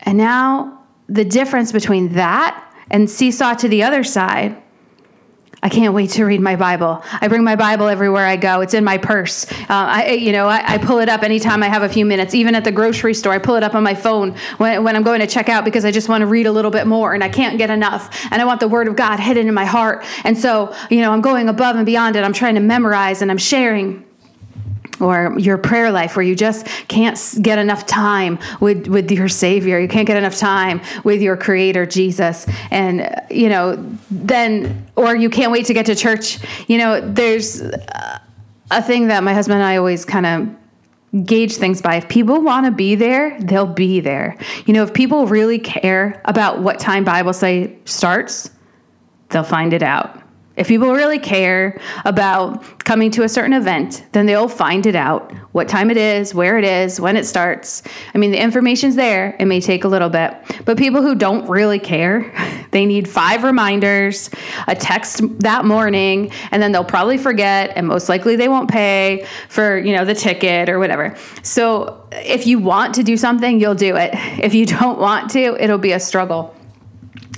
and 0.00 0.18
now 0.18 0.82
the 1.08 1.24
difference 1.24 1.70
between 1.70 2.14
that 2.14 2.68
and 2.90 3.08
seesaw 3.08 3.54
to 3.54 3.68
the 3.68 3.84
other 3.84 4.02
side 4.02 4.60
I 5.64 5.70
can't 5.70 5.94
wait 5.94 6.10
to 6.10 6.26
read 6.26 6.42
my 6.42 6.56
Bible. 6.56 7.02
I 7.22 7.28
bring 7.28 7.42
my 7.42 7.56
Bible 7.56 7.88
everywhere 7.88 8.26
I 8.26 8.36
go. 8.36 8.60
It's 8.60 8.74
in 8.74 8.84
my 8.84 8.98
purse. 8.98 9.50
Uh, 9.50 9.66
I, 9.70 10.10
you 10.10 10.30
know, 10.30 10.46
I, 10.46 10.74
I, 10.74 10.78
pull 10.78 10.98
it 10.98 11.08
up 11.08 11.22
anytime 11.22 11.62
I 11.62 11.68
have 11.68 11.82
a 11.82 11.88
few 11.88 12.04
minutes. 12.04 12.34
Even 12.34 12.54
at 12.54 12.64
the 12.64 12.70
grocery 12.70 13.14
store, 13.14 13.32
I 13.32 13.38
pull 13.38 13.54
it 13.54 13.62
up 13.62 13.74
on 13.74 13.82
my 13.82 13.94
phone 13.94 14.36
when, 14.58 14.84
when 14.84 14.94
I'm 14.94 15.02
going 15.02 15.20
to 15.20 15.26
check 15.26 15.48
out 15.48 15.64
because 15.64 15.86
I 15.86 15.90
just 15.90 16.06
want 16.06 16.20
to 16.20 16.26
read 16.26 16.46
a 16.46 16.52
little 16.52 16.70
bit 16.70 16.86
more 16.86 17.14
and 17.14 17.24
I 17.24 17.30
can't 17.30 17.56
get 17.56 17.70
enough. 17.70 18.26
And 18.30 18.42
I 18.42 18.44
want 18.44 18.60
the 18.60 18.68
Word 18.68 18.88
of 18.88 18.96
God 18.96 19.18
hidden 19.18 19.48
in 19.48 19.54
my 19.54 19.64
heart. 19.64 20.04
And 20.24 20.36
so, 20.36 20.76
you 20.90 21.00
know, 21.00 21.12
I'm 21.12 21.22
going 21.22 21.48
above 21.48 21.76
and 21.76 21.86
beyond 21.86 22.16
it. 22.16 22.24
I'm 22.24 22.34
trying 22.34 22.56
to 22.56 22.60
memorize 22.60 23.22
and 23.22 23.30
I'm 23.30 23.38
sharing 23.38 24.03
or 25.00 25.34
your 25.38 25.58
prayer 25.58 25.90
life 25.90 26.16
where 26.16 26.24
you 26.24 26.34
just 26.34 26.66
can't 26.88 27.18
get 27.42 27.58
enough 27.58 27.86
time 27.86 28.38
with 28.60 28.86
with 28.86 29.10
your 29.10 29.28
savior. 29.28 29.78
You 29.78 29.88
can't 29.88 30.06
get 30.06 30.16
enough 30.16 30.36
time 30.36 30.80
with 31.04 31.22
your 31.22 31.36
creator 31.36 31.86
jesus. 31.86 32.46
And 32.70 33.02
uh, 33.02 33.14
you 33.30 33.48
know 33.48 33.76
then 34.10 34.86
or 34.96 35.14
you 35.16 35.30
can't 35.30 35.52
wait 35.52 35.66
to 35.66 35.74
get 35.74 35.86
to 35.86 35.94
church. 35.94 36.38
You 36.68 36.78
know 36.78 37.00
there's 37.00 37.62
uh, 37.62 38.18
a 38.70 38.82
thing 38.82 39.08
that 39.08 39.22
my 39.22 39.34
husband 39.34 39.60
and 39.60 39.66
i 39.66 39.76
always 39.76 40.04
kind 40.04 40.26
of 40.26 41.26
gauge 41.26 41.56
things 41.56 41.80
by. 41.80 41.96
If 41.96 42.08
people 42.08 42.40
want 42.40 42.66
to 42.66 42.72
be 42.72 42.94
there 42.94 43.38
they'll 43.40 43.66
be 43.66 44.00
there. 44.00 44.36
You 44.66 44.74
know 44.74 44.82
if 44.82 44.92
people 44.94 45.26
really 45.26 45.58
care 45.58 46.20
about 46.24 46.60
what 46.60 46.78
time 46.78 47.04
bible 47.04 47.32
study 47.32 47.78
starts 47.84 48.50
they'll 49.30 49.42
find 49.42 49.72
it 49.72 49.82
out 49.82 50.23
If 50.56 50.68
people 50.68 50.92
really 50.92 51.18
care 51.18 51.80
about 52.04 52.84
coming 52.84 53.10
to 53.12 53.24
a 53.24 53.28
certain 53.28 53.52
event, 53.52 54.04
then 54.12 54.26
they'll 54.26 54.48
find 54.48 54.86
it 54.86 54.94
out 54.94 55.32
what 55.50 55.68
time 55.68 55.90
it 55.90 55.96
is, 55.96 56.32
where 56.32 56.58
it 56.58 56.64
is, 56.64 57.00
when 57.00 57.16
it 57.16 57.26
starts. 57.26 57.82
I 58.14 58.18
mean, 58.18 58.30
the 58.30 58.40
information's 58.40 58.94
there. 58.94 59.34
It 59.40 59.46
may 59.46 59.60
take 59.60 59.82
a 59.82 59.88
little 59.88 60.10
bit. 60.10 60.32
But 60.64 60.78
people 60.78 61.02
who 61.02 61.16
don't 61.16 61.48
really 61.48 61.80
care, 61.80 62.32
they 62.70 62.86
need 62.86 63.08
five 63.08 63.42
reminders, 63.42 64.30
a 64.68 64.76
text 64.76 65.22
that 65.40 65.64
morning, 65.64 66.30
and 66.52 66.62
then 66.62 66.70
they'll 66.70 66.84
probably 66.84 67.18
forget 67.18 67.72
and 67.74 67.88
most 67.88 68.08
likely 68.08 68.36
they 68.36 68.48
won't 68.48 68.70
pay 68.70 69.26
for, 69.48 69.76
you 69.78 69.92
know, 69.92 70.04
the 70.04 70.14
ticket 70.14 70.68
or 70.68 70.78
whatever. 70.78 71.16
So, 71.42 72.00
if 72.12 72.46
you 72.46 72.60
want 72.60 72.94
to 72.94 73.02
do 73.02 73.16
something, 73.16 73.58
you'll 73.58 73.74
do 73.74 73.96
it. 73.96 74.10
If 74.38 74.54
you 74.54 74.66
don't 74.66 75.00
want 75.00 75.30
to, 75.32 75.56
it'll 75.60 75.78
be 75.78 75.92
a 75.92 76.00
struggle. 76.00 76.54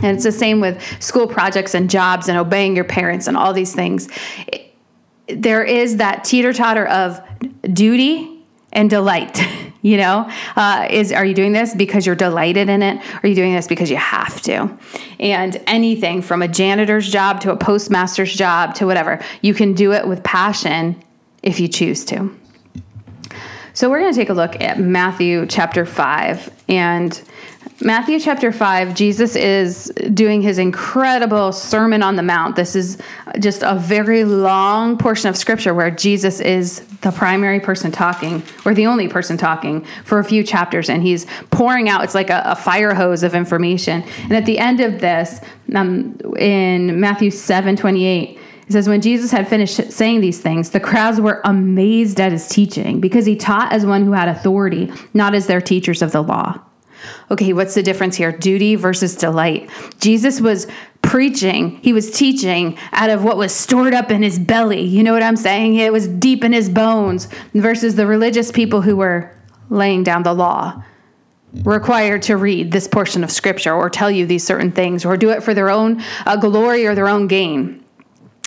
And 0.03 0.15
it's 0.15 0.25
the 0.25 0.33
same 0.33 0.61
with 0.61 0.83
school 1.03 1.27
projects 1.27 1.75
and 1.75 1.89
jobs 1.89 2.29
and 2.29 2.39
obeying 2.39 2.77
your 2.77 2.85
parents 2.85 3.27
and 3.27 3.37
all 3.37 3.53
these 3.53 3.75
things. 3.75 4.09
There 5.29 5.65
is 5.65 5.97
that 5.97 6.25
teeter 6.25 6.53
totter 6.53 6.87
of 6.87 7.21
duty 7.73 8.45
and 8.73 8.91
delight. 8.91 9.41
You 9.83 9.99
know, 9.99 10.29
uh, 10.57 10.89
is 10.91 11.13
are 11.13 11.25
you 11.25 11.33
doing 11.33 11.53
this 11.53 11.73
because 11.73 12.07
you're 12.07 12.17
delighted 12.17 12.69
in 12.69 12.83
it? 12.83 13.01
Are 13.23 13.29
you 13.29 13.37
doing 13.37 13.55
this 13.55 13.69
because 13.69 13.89
you 13.89 13.97
have 13.97 14.43
to? 14.43 14.77
And 15.21 15.63
anything 15.69 16.23
from 16.23 16.43
a 16.43 16.49
janitor's 16.49 17.09
job 17.09 17.41
to 17.43 17.53
a 17.53 17.57
postmaster's 17.57 18.35
job 18.35 18.75
to 18.77 18.87
whatever, 18.87 19.23
you 19.43 19.55
can 19.55 19.75
do 19.75 19.93
it 19.93 20.09
with 20.09 20.25
passion 20.25 21.01
if 21.45 21.61
you 21.61 21.69
choose 21.69 22.05
to. 22.07 22.37
So 23.75 23.89
we're 23.89 24.01
going 24.01 24.13
to 24.13 24.19
take 24.19 24.31
a 24.31 24.35
look 24.35 24.61
at 24.61 24.81
Matthew 24.81 25.47
chapter 25.47 25.87
5 25.87 26.51
and 26.69 27.23
Matthew 27.83 28.19
chapter 28.19 28.53
5, 28.53 28.95
Jesus 28.95 29.37
is 29.37 29.93
doing 30.15 30.41
his 30.41 30.57
incredible 30.57 31.53
Sermon 31.53 32.03
on 32.03 32.17
the 32.17 32.23
Mount. 32.23 32.57
This 32.57 32.75
is 32.75 32.97
just 33.39 33.63
a 33.63 33.75
very 33.75 34.25
long 34.25 34.97
portion 34.97 35.29
of 35.29 35.37
scripture 35.37 35.75
where 35.75 35.91
Jesus 35.91 36.41
is 36.41 36.81
the 37.03 37.11
primary 37.11 37.61
person 37.61 37.93
talking, 37.93 38.43
or 38.65 38.73
the 38.73 38.87
only 38.87 39.09
person 39.09 39.37
talking, 39.37 39.85
for 40.05 40.19
a 40.19 40.25
few 40.25 40.43
chapters. 40.43 40.89
And 40.89 41.03
he's 41.03 41.27
pouring 41.51 41.91
out, 41.91 42.03
it's 42.03 42.15
like 42.15 42.31
a, 42.31 42.43
a 42.47 42.57
fire 42.57 42.95
hose 42.95 43.23
of 43.23 43.35
information. 43.35 44.03
And 44.23 44.33
at 44.33 44.47
the 44.47 44.59
end 44.59 44.81
of 44.81 45.03
this, 45.03 45.43
um, 45.75 46.19
in 46.39 46.99
Matthew 46.99 47.31
7 47.31 47.77
28, 47.77 48.39
it 48.69 48.73
says, 48.73 48.89
When 48.89 49.03
Jesus 49.03 49.33
had 49.33 49.49
finished 49.49 49.93
saying 49.93 50.23
these 50.23 50.41
things, 50.41 50.71
the 50.71 50.81
crowds 50.81 51.21
were 51.21 51.43
amazed 51.45 52.21
at 52.23 52.33
his 52.33 52.49
teaching 52.49 53.01
because 53.01 53.27
he 53.27 53.37
taught 53.37 53.71
as 53.71 53.85
one 53.85 54.07
who 54.07 54.13
had 54.13 54.29
authority, 54.29 54.91
not 55.13 55.35
as 55.35 55.47
their 55.47 55.61
teachers 55.61 56.01
of 56.01 56.13
the 56.13 56.23
law. 56.23 56.59
Okay, 57.31 57.53
what's 57.53 57.75
the 57.75 57.83
difference 57.83 58.17
here? 58.17 58.33
Duty 58.33 58.75
versus 58.75 59.17
delight. 59.17 59.71
Jesus 60.01 60.41
was 60.41 60.67
preaching, 61.03 61.79
he 61.83 61.93
was 61.93 62.11
teaching 62.11 62.77
out 62.93 63.11
of 63.11 63.23
what 63.23 63.37
was 63.37 63.53
stored 63.53 63.95
up 63.95 64.11
in 64.11 64.23
his 64.23 64.39
belly. 64.39 64.83
You 64.83 65.05
know 65.05 65.13
what 65.13 65.23
I'm 65.23 65.37
saying? 65.37 65.77
It 65.77 65.93
was 65.93 66.09
deep 66.09 66.43
in 66.43 66.53
his 66.53 66.69
bones 66.69 67.29
versus 67.55 67.95
the 67.95 68.07
religious 68.07 68.51
people 68.51 68.83
who 68.83 68.97
were 68.97 69.33
laying 69.71 70.03
down 70.03 70.25
the 70.25 70.35
law 70.35 70.83
required 71.65 72.23
to 72.23 72.37
read 72.37 72.73
this 72.73 72.89
portion 72.89 73.25
of 73.25 73.31
scripture 73.31 73.73
or 73.73 73.89
tell 73.89 74.11
you 74.11 74.27
these 74.27 74.45
certain 74.45 74.73
things 74.73 75.05
or 75.05 75.17
do 75.17 75.31
it 75.31 75.43
for 75.43 75.55
their 75.55 75.71
own 75.71 76.03
uh, 76.27 76.37
glory 76.37 76.87
or 76.87 76.95
their 76.95 77.09
own 77.09 77.27
gain. 77.27 77.83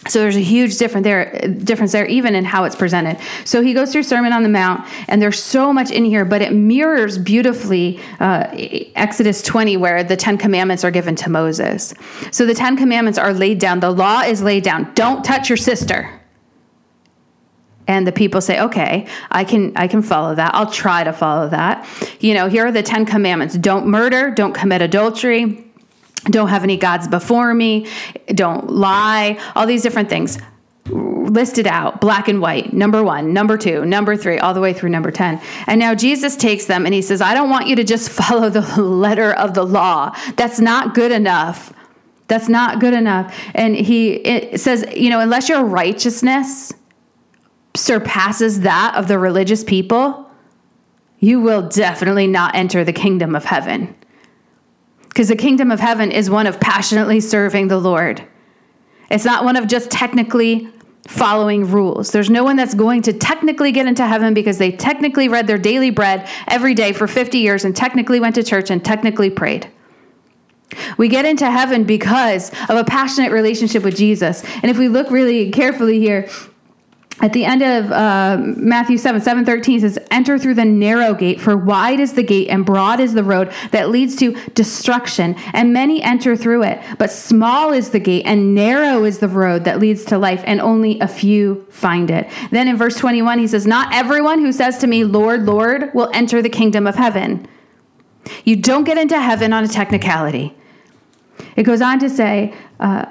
So 0.08 0.20
there's 0.20 0.38
a 0.38 0.42
huge 0.42 0.78
difference 0.78 1.04
there, 1.04 1.38
difference 1.50 1.92
there, 1.92 2.06
even 2.06 2.34
in 2.34 2.46
how 2.46 2.64
it's 2.64 2.76
presented. 2.76 3.18
So 3.44 3.62
he 3.62 3.74
goes 3.74 3.92
through 3.92 4.04
Sermon 4.04 4.32
on 4.32 4.44
the 4.44 4.50
Mount, 4.50 4.88
and 5.10 5.22
there's 5.22 5.42
so 5.44 5.74
much 5.74 5.92
in 5.92 6.06
here, 6.06 6.24
but 6.24 6.42
it 6.42 6.54
mirrors 6.54 7.18
beautifully 7.18 8.00
uh, 8.22 8.48
Exodus 8.96 9.42
20, 9.42 9.76
where 9.76 10.02
the 10.02 10.16
Ten 10.16 10.38
Commandments 10.38 10.86
are 10.86 10.92
given 10.92 11.16
to 11.18 11.30
Moses. 11.30 11.94
So 12.32 12.46
the 12.46 12.54
Ten 12.54 12.78
Commandments 12.78 13.20
are 13.20 13.34
laid 13.34 13.60
down. 13.60 13.82
The 13.82 13.92
law 13.92 14.22
is 14.22 14.42
laid 14.42 14.64
down. 14.64 14.90
Don't 14.94 15.24
touch 15.26 15.50
your 15.50 15.58
sister. 15.58 16.10
And 17.86 18.08
the 18.08 18.12
people 18.14 18.40
say, 18.40 18.62
"Okay, 18.62 19.08
I 19.32 19.44
can, 19.44 19.74
I 19.76 19.88
can 19.88 20.02
follow 20.02 20.34
that. 20.36 20.54
I'll 20.54 20.72
try 20.72 21.04
to 21.04 21.12
follow 21.12 21.50
that." 21.50 21.86
You 22.20 22.36
know, 22.36 22.48
here 22.48 22.68
are 22.68 22.72
the 22.72 22.84
Ten 22.84 23.06
Commandments: 23.06 23.58
Don't 23.58 23.88
murder. 23.88 24.32
Don't 24.32 24.54
commit 24.54 24.82
adultery 24.82 25.69
don't 26.26 26.50
have 26.50 26.64
any 26.64 26.78
gods 26.78 27.08
before 27.08 27.54
me, 27.54 27.88
don't 28.28 28.70
lie, 28.70 29.40
all 29.56 29.66
these 29.66 29.82
different 29.82 30.10
things. 30.10 30.38
Listed 30.92 31.68
out 31.68 32.02
black 32.02 32.28
and 32.28 32.42
white 32.42 32.74
number 32.74 33.04
one 33.04 33.32
number 33.32 33.56
two 33.56 33.86
number 33.86 34.18
three 34.18 34.40
all 34.40 34.56
the 34.56 34.60
way 34.60 34.74
through 34.74 34.90
number 34.90 35.12
10 35.12 35.40
and 35.68 35.80
now 35.80 35.94
jesus 35.94 36.36
takes 36.36 36.66
them 36.66 36.86
and 36.86 36.96
he 36.96 37.04
says 37.04 37.22
i 37.22 37.36
don't 37.36 37.52
want 37.52 37.68
you 37.68 37.76
to 37.76 37.84
just 37.84 38.10
follow 38.22 38.50
the 38.50 38.62
letter 38.82 39.34
of 39.34 39.54
the 39.54 39.64
law. 39.64 40.16
That's 40.36 40.60
not 40.60 40.96
good 40.96 41.12
enough. 41.12 41.72
That's 42.28 42.50
not 42.50 42.80
good 42.80 42.96
enough. 42.96 43.36
And 43.54 43.76
he 43.76 44.58
says 44.58 44.84
you 44.96 45.12
know 45.12 45.20
unless 45.20 45.48
your 45.48 45.64
righteousness 45.64 46.74
surpasses 47.76 48.62
that 48.62 48.96
of 48.96 49.08
the 49.08 49.20
religious 49.20 49.64
people 49.64 50.28
you 51.20 51.40
will 51.40 51.68
definitely 51.68 52.26
not 52.26 52.56
enter 52.56 52.84
the 52.84 52.94
kingdom 52.94 53.36
of 53.36 53.46
heaven 53.46 53.94
because 55.10 55.28
the 55.28 55.36
kingdom 55.36 55.72
of 55.72 55.80
heaven 55.80 56.12
is 56.12 56.30
one 56.30 56.48
of 56.48 56.60
passionately 56.60 57.20
serving 57.20 57.68
the 57.68 57.78
Lord. 57.78 58.26
It's 59.10 59.26
not 59.26 59.44
one 59.44 59.56
of 59.56 59.68
just 59.68 59.90
technically 59.90 60.70
following 61.08 61.66
rules. 61.66 62.12
There's 62.12 62.30
no 62.30 62.44
one 62.44 62.56
that's 62.56 62.76
going 62.76 63.02
to 63.04 63.14
technically 63.14 63.72
get 63.72 63.88
into 63.88 64.06
heaven 64.06 64.34
because 64.34 64.60
they 64.60 64.72
technically 64.72 65.28
read 65.28 65.48
their 65.48 65.58
daily 65.58 65.90
bread 65.90 66.30
every 66.48 66.76
day 66.76 66.94
for 66.94 67.08
50 67.08 67.40
years 67.40 67.66
and 67.66 67.76
technically 67.76 68.20
went 68.20 68.36
to 68.36 68.44
church 68.44 68.70
and 68.70 68.86
technically 68.86 69.30
prayed. 69.30 69.70
We 70.98 71.08
get 71.08 71.26
into 71.26 71.50
heaven 71.50 71.84
because 71.84 72.52
of 72.70 72.78
a 72.78 72.84
passionate 72.84 73.32
relationship 73.32 73.84
with 73.84 73.96
Jesus. 73.98 74.44
And 74.62 74.66
if 74.66 74.78
we 74.78 74.88
look 74.88 75.10
really 75.10 75.50
carefully 75.50 76.00
here, 76.00 76.30
at 77.22 77.34
the 77.34 77.44
end 77.44 77.62
of 77.62 77.92
uh, 77.92 78.38
Matthew 78.40 78.98
7, 78.98 79.20
7 79.20 79.46
13 79.46 79.82
says, 79.82 80.00
Enter 80.10 80.38
through 80.38 80.54
the 80.54 80.66
narrow 80.66 81.14
gate, 81.14 81.42
for 81.42 81.58
wide 81.58 82.00
is 82.00 82.14
the 82.14 82.24
gate 82.24 82.48
and 82.50 82.66
broad 82.66 83.00
is 83.00 83.14
the 83.14 83.24
road 83.24 83.52
that 83.72 83.90
leads 83.90 84.16
to 84.18 84.34
destruction, 84.54 85.36
and 85.54 85.74
many 85.74 86.02
enter 86.02 86.36
through 86.36 86.64
it. 86.64 86.82
But 86.98 87.12
small 87.12 87.72
is 87.72 87.90
the 87.90 88.00
gate 88.00 88.26
and 88.26 88.56
narrow 88.56 89.04
is 89.04 89.20
the 89.20 89.28
road 89.28 89.66
that 89.66 89.80
leads 89.80 90.06
to 90.06 90.18
life, 90.18 90.44
and 90.46 90.62
only 90.62 91.00
a 91.00 91.08
few 91.08 91.66
find 91.70 92.10
it. 92.10 92.30
Then 92.52 92.68
in 92.68 92.78
verse 92.78 92.98
21, 92.98 93.40
he 93.40 93.48
says, 93.48 93.68
Not 93.68 93.94
everyone 93.94 94.40
who 94.40 94.52
says 94.52 94.78
to 94.80 94.88
me, 94.88 95.04
Lord, 95.04 95.46
Lord, 95.46 95.94
will 95.94 96.10
enter 96.14 96.42
the 96.42 96.50
kingdom 96.50 96.88
of 96.88 96.96
heaven. 96.96 97.48
You 98.46 98.56
don't 98.56 98.84
get 98.84 98.98
into 98.98 99.20
heaven 99.20 99.54
on 99.54 99.64
a 99.64 99.68
technicality. 99.68 100.56
It 101.56 101.64
goes 101.64 101.82
on 101.82 102.00
to 102.00 102.10
say, 102.10 102.54
uh, 102.80 103.06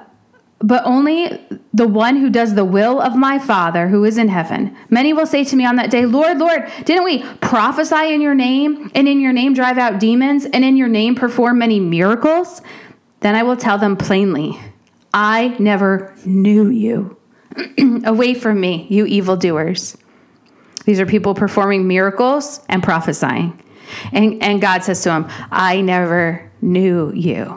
but 0.60 0.82
only 0.84 1.40
the 1.72 1.86
one 1.86 2.16
who 2.16 2.30
does 2.30 2.54
the 2.54 2.64
will 2.64 3.00
of 3.00 3.14
my 3.14 3.38
Father 3.38 3.88
who 3.88 4.04
is 4.04 4.18
in 4.18 4.28
heaven. 4.28 4.76
Many 4.90 5.12
will 5.12 5.26
say 5.26 5.44
to 5.44 5.56
me 5.56 5.64
on 5.64 5.76
that 5.76 5.90
day, 5.90 6.04
Lord, 6.04 6.38
Lord, 6.38 6.68
didn't 6.84 7.04
we 7.04 7.22
prophesy 7.40 8.12
in 8.12 8.20
your 8.20 8.34
name, 8.34 8.90
and 8.94 9.06
in 9.06 9.20
your 9.20 9.32
name 9.32 9.54
drive 9.54 9.78
out 9.78 10.00
demons, 10.00 10.44
and 10.46 10.64
in 10.64 10.76
your 10.76 10.88
name 10.88 11.14
perform 11.14 11.58
many 11.58 11.78
miracles? 11.78 12.60
Then 13.20 13.34
I 13.34 13.42
will 13.44 13.56
tell 13.56 13.78
them 13.78 13.96
plainly, 13.96 14.58
I 15.14 15.56
never 15.58 16.14
knew 16.24 16.68
you. 16.68 17.16
Away 18.04 18.34
from 18.34 18.60
me, 18.60 18.86
you 18.90 19.06
evildoers. 19.06 19.96
These 20.84 21.00
are 21.00 21.06
people 21.06 21.34
performing 21.34 21.86
miracles 21.86 22.60
and 22.68 22.82
prophesying. 22.82 23.62
And, 24.12 24.42
and 24.42 24.60
God 24.60 24.84
says 24.84 25.02
to 25.02 25.10
them, 25.10 25.28
I 25.50 25.80
never 25.80 26.50
knew 26.60 27.12
you. 27.12 27.56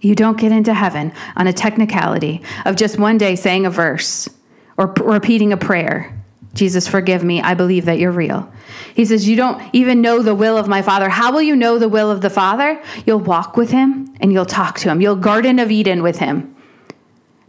You 0.00 0.14
don't 0.14 0.38
get 0.38 0.52
into 0.52 0.74
heaven 0.74 1.12
on 1.36 1.46
a 1.46 1.52
technicality 1.52 2.42
of 2.64 2.76
just 2.76 2.98
one 2.98 3.18
day 3.18 3.34
saying 3.34 3.66
a 3.66 3.70
verse 3.70 4.28
or 4.76 4.88
p- 4.88 5.02
repeating 5.02 5.52
a 5.52 5.56
prayer. 5.56 6.14
Jesus, 6.54 6.88
forgive 6.88 7.24
me. 7.24 7.40
I 7.42 7.54
believe 7.54 7.84
that 7.84 7.98
you're 7.98 8.12
real. 8.12 8.50
He 8.94 9.04
says, 9.04 9.28
You 9.28 9.36
don't 9.36 9.62
even 9.72 10.00
know 10.00 10.22
the 10.22 10.34
will 10.34 10.56
of 10.56 10.68
my 10.68 10.82
Father. 10.82 11.08
How 11.08 11.32
will 11.32 11.42
you 11.42 11.56
know 11.56 11.78
the 11.78 11.88
will 11.88 12.10
of 12.10 12.20
the 12.20 12.30
Father? 12.30 12.82
You'll 13.06 13.18
walk 13.18 13.56
with 13.56 13.70
him 13.70 14.14
and 14.20 14.32
you'll 14.32 14.46
talk 14.46 14.78
to 14.80 14.88
him. 14.88 15.00
You'll 15.00 15.16
garden 15.16 15.58
of 15.58 15.70
Eden 15.70 16.02
with 16.02 16.18
him, 16.18 16.54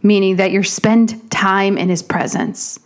meaning 0.02 0.36
that 0.36 0.50
you 0.50 0.62
spend 0.62 1.30
time 1.30 1.78
in 1.78 1.88
his 1.88 2.02
presence 2.02 2.78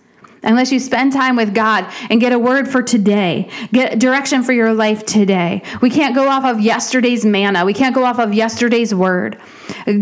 unless 0.45 0.71
you 0.71 0.79
spend 0.79 1.13
time 1.13 1.37
with 1.37 1.55
God 1.55 1.87
and 2.11 2.21
get 2.21 2.33
a 2.33 2.39
word 2.39 2.69
for 2.69 2.83
today, 2.83 3.49
get 3.73 3.99
direction 3.99 4.43
for 4.43 4.53
your 4.53 4.73
life 4.73 5.05
today. 5.05 5.63
We 5.81 5.91
can't 5.91 6.15
go 6.15 6.29
off 6.29 6.45
of 6.45 6.61
yesterday's 6.61 7.25
manna, 7.25 7.65
we 7.65 7.75
can't 7.75 7.95
go 7.95 8.05
off 8.05 8.19
of 8.19 8.33
yesterday's 8.33 8.95
word. 8.95 9.41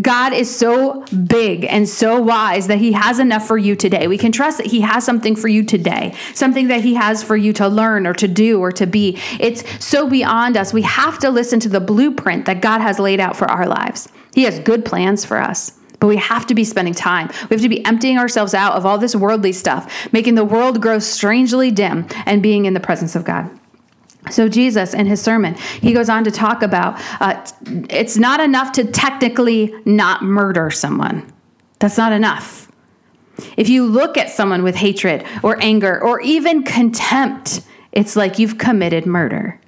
God 0.01 0.33
is 0.33 0.55
so 0.55 1.05
big 1.27 1.65
and 1.65 1.89
so 1.89 2.21
wise 2.21 2.67
that 2.67 2.79
He 2.79 2.93
has 2.93 3.19
enough 3.19 3.47
for 3.47 3.59
you 3.59 3.75
today. 3.75 4.07
We 4.07 4.19
can 4.19 4.33
trust 4.33 4.59
that 4.59 4.67
He 4.67 4.81
has 4.81 5.05
something 5.05 5.37
for 5.37 5.49
you 5.49 5.65
today, 5.65 6.15
something 6.35 6.69
that 6.69 6.83
He 6.83 6.95
has 6.95 7.23
for 7.23 7.37
you 7.37 7.53
to 7.55 7.69
learn 7.69 8.07
or 8.07 8.15
to 8.15 8.29
do 8.29 8.61
or 8.61 8.73
to 8.73 8.87
be. 8.87 9.19
It's 9.41 9.65
so 9.85 10.09
beyond 10.09 10.57
us. 10.57 10.73
We 10.73 10.83
have 10.83 11.19
to 11.21 11.31
listen 11.31 11.61
to 11.61 11.69
the 11.69 11.81
blueprint 11.81 12.47
that 12.47 12.61
God 12.61 12.81
has 12.81 12.99
laid 12.99 13.21
out 13.21 13.37
for 13.37 13.51
our 13.51 13.67
lives. 13.67 14.09
He 14.35 14.45
has 14.45 14.59
good 14.61 14.85
plans 14.85 15.25
for 15.25 15.39
us. 15.39 15.79
But 16.03 16.09
we 16.09 16.17
have 16.17 16.49
to 16.49 16.55
be 16.57 16.65
spending 16.65 16.95
time. 16.95 17.29
We 17.49 17.55
have 17.55 17.61
to 17.61 17.69
be 17.69 17.85
emptying 17.85 18.19
ourselves 18.19 18.55
out 18.55 18.73
of 18.73 18.85
all 18.85 18.99
this 18.99 19.15
worldly 19.15 19.53
stuff, 19.53 20.13
making 20.13 20.35
the 20.35 20.45
world 20.45 20.83
grow 20.83 20.99
strangely 20.99 21.71
dim, 21.71 22.09
and 22.27 22.43
being 22.43 22.65
in 22.65 22.75
the 22.75 22.81
presence 22.81 23.15
of 23.15 23.25
God. 23.25 23.49
So, 24.29 24.49
Jesus, 24.49 24.95
in 24.95 25.07
his 25.07 25.23
sermon, 25.23 25.55
he 25.55 25.93
goes 25.93 26.09
on 26.09 26.25
to 26.25 26.33
talk 26.33 26.65
about 26.65 27.01
uh, 27.21 27.47
it's 27.89 28.17
not 28.17 28.41
enough 28.41 28.73
to 28.73 28.85
technically 28.85 29.73
not 29.85 30.25
murder 30.25 30.73
someone. 30.73 31.33
That's 31.79 31.99
not 31.99 32.11
enough. 32.11 32.69
If 33.57 33.69
you 33.69 33.87
look 33.87 34.19
at 34.19 34.29
someone 34.29 34.65
with 34.65 34.75
hatred 34.75 35.25
or 35.45 35.57
anger 35.63 36.03
or 36.03 36.21
even 36.23 36.65
contempt, 36.65 37.61
it's 37.93 38.17
like 38.17 38.41
you've 38.41 38.59
committed 38.59 39.07
murder. 39.07 39.61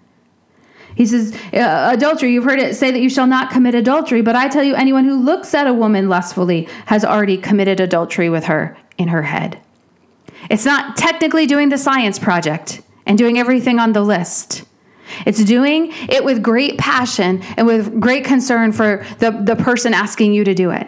He 0.95 1.07
says, 1.07 1.35
uh, 1.53 1.91
adultery, 1.93 2.33
you've 2.33 2.45
heard 2.45 2.61
it 2.61 2.77
say 2.77 2.91
that 2.91 3.01
you 3.01 3.11
shall 3.11 3.27
not 3.27 3.51
commit 3.51 3.75
adultery, 3.75 4.23
but 4.23 4.37
I 4.37 4.49
tell 4.49 4.63
you, 4.63 4.75
anyone 4.75 5.05
who 5.05 5.17
looks 5.17 5.55
at 5.55 5.67
a 5.67 5.73
woman 5.73 6.09
lustfully 6.09 6.69
has 6.87 7.05
already 7.05 7.37
committed 7.37 7.81
adultery 7.81 8.31
with 8.31 8.45
her 8.45 8.77
in 8.97 9.09
her 9.09 9.23
head. 9.23 9.61
It's 10.51 10.65
not 10.65 10.97
technically 10.97 11.47
doing 11.47 11.71
the 11.71 11.79
science 11.79 12.19
project 12.19 12.83
and 13.07 13.19
doing 13.19 13.39
everything 13.39 13.79
on 13.79 13.93
the 13.93 14.03
list. 14.03 14.65
It's 15.27 15.43
doing 15.45 15.93
it 16.09 16.25
with 16.25 16.43
great 16.43 16.79
passion 16.79 17.43
and 17.57 17.67
with 17.67 18.01
great 18.01 18.25
concern 18.25 18.73
for 18.73 19.05
the, 19.19 19.31
the 19.31 19.57
person 19.57 19.95
asking 19.95 20.33
you 20.33 20.45
to 20.45 20.55
do 20.55 20.71
it. 20.71 20.87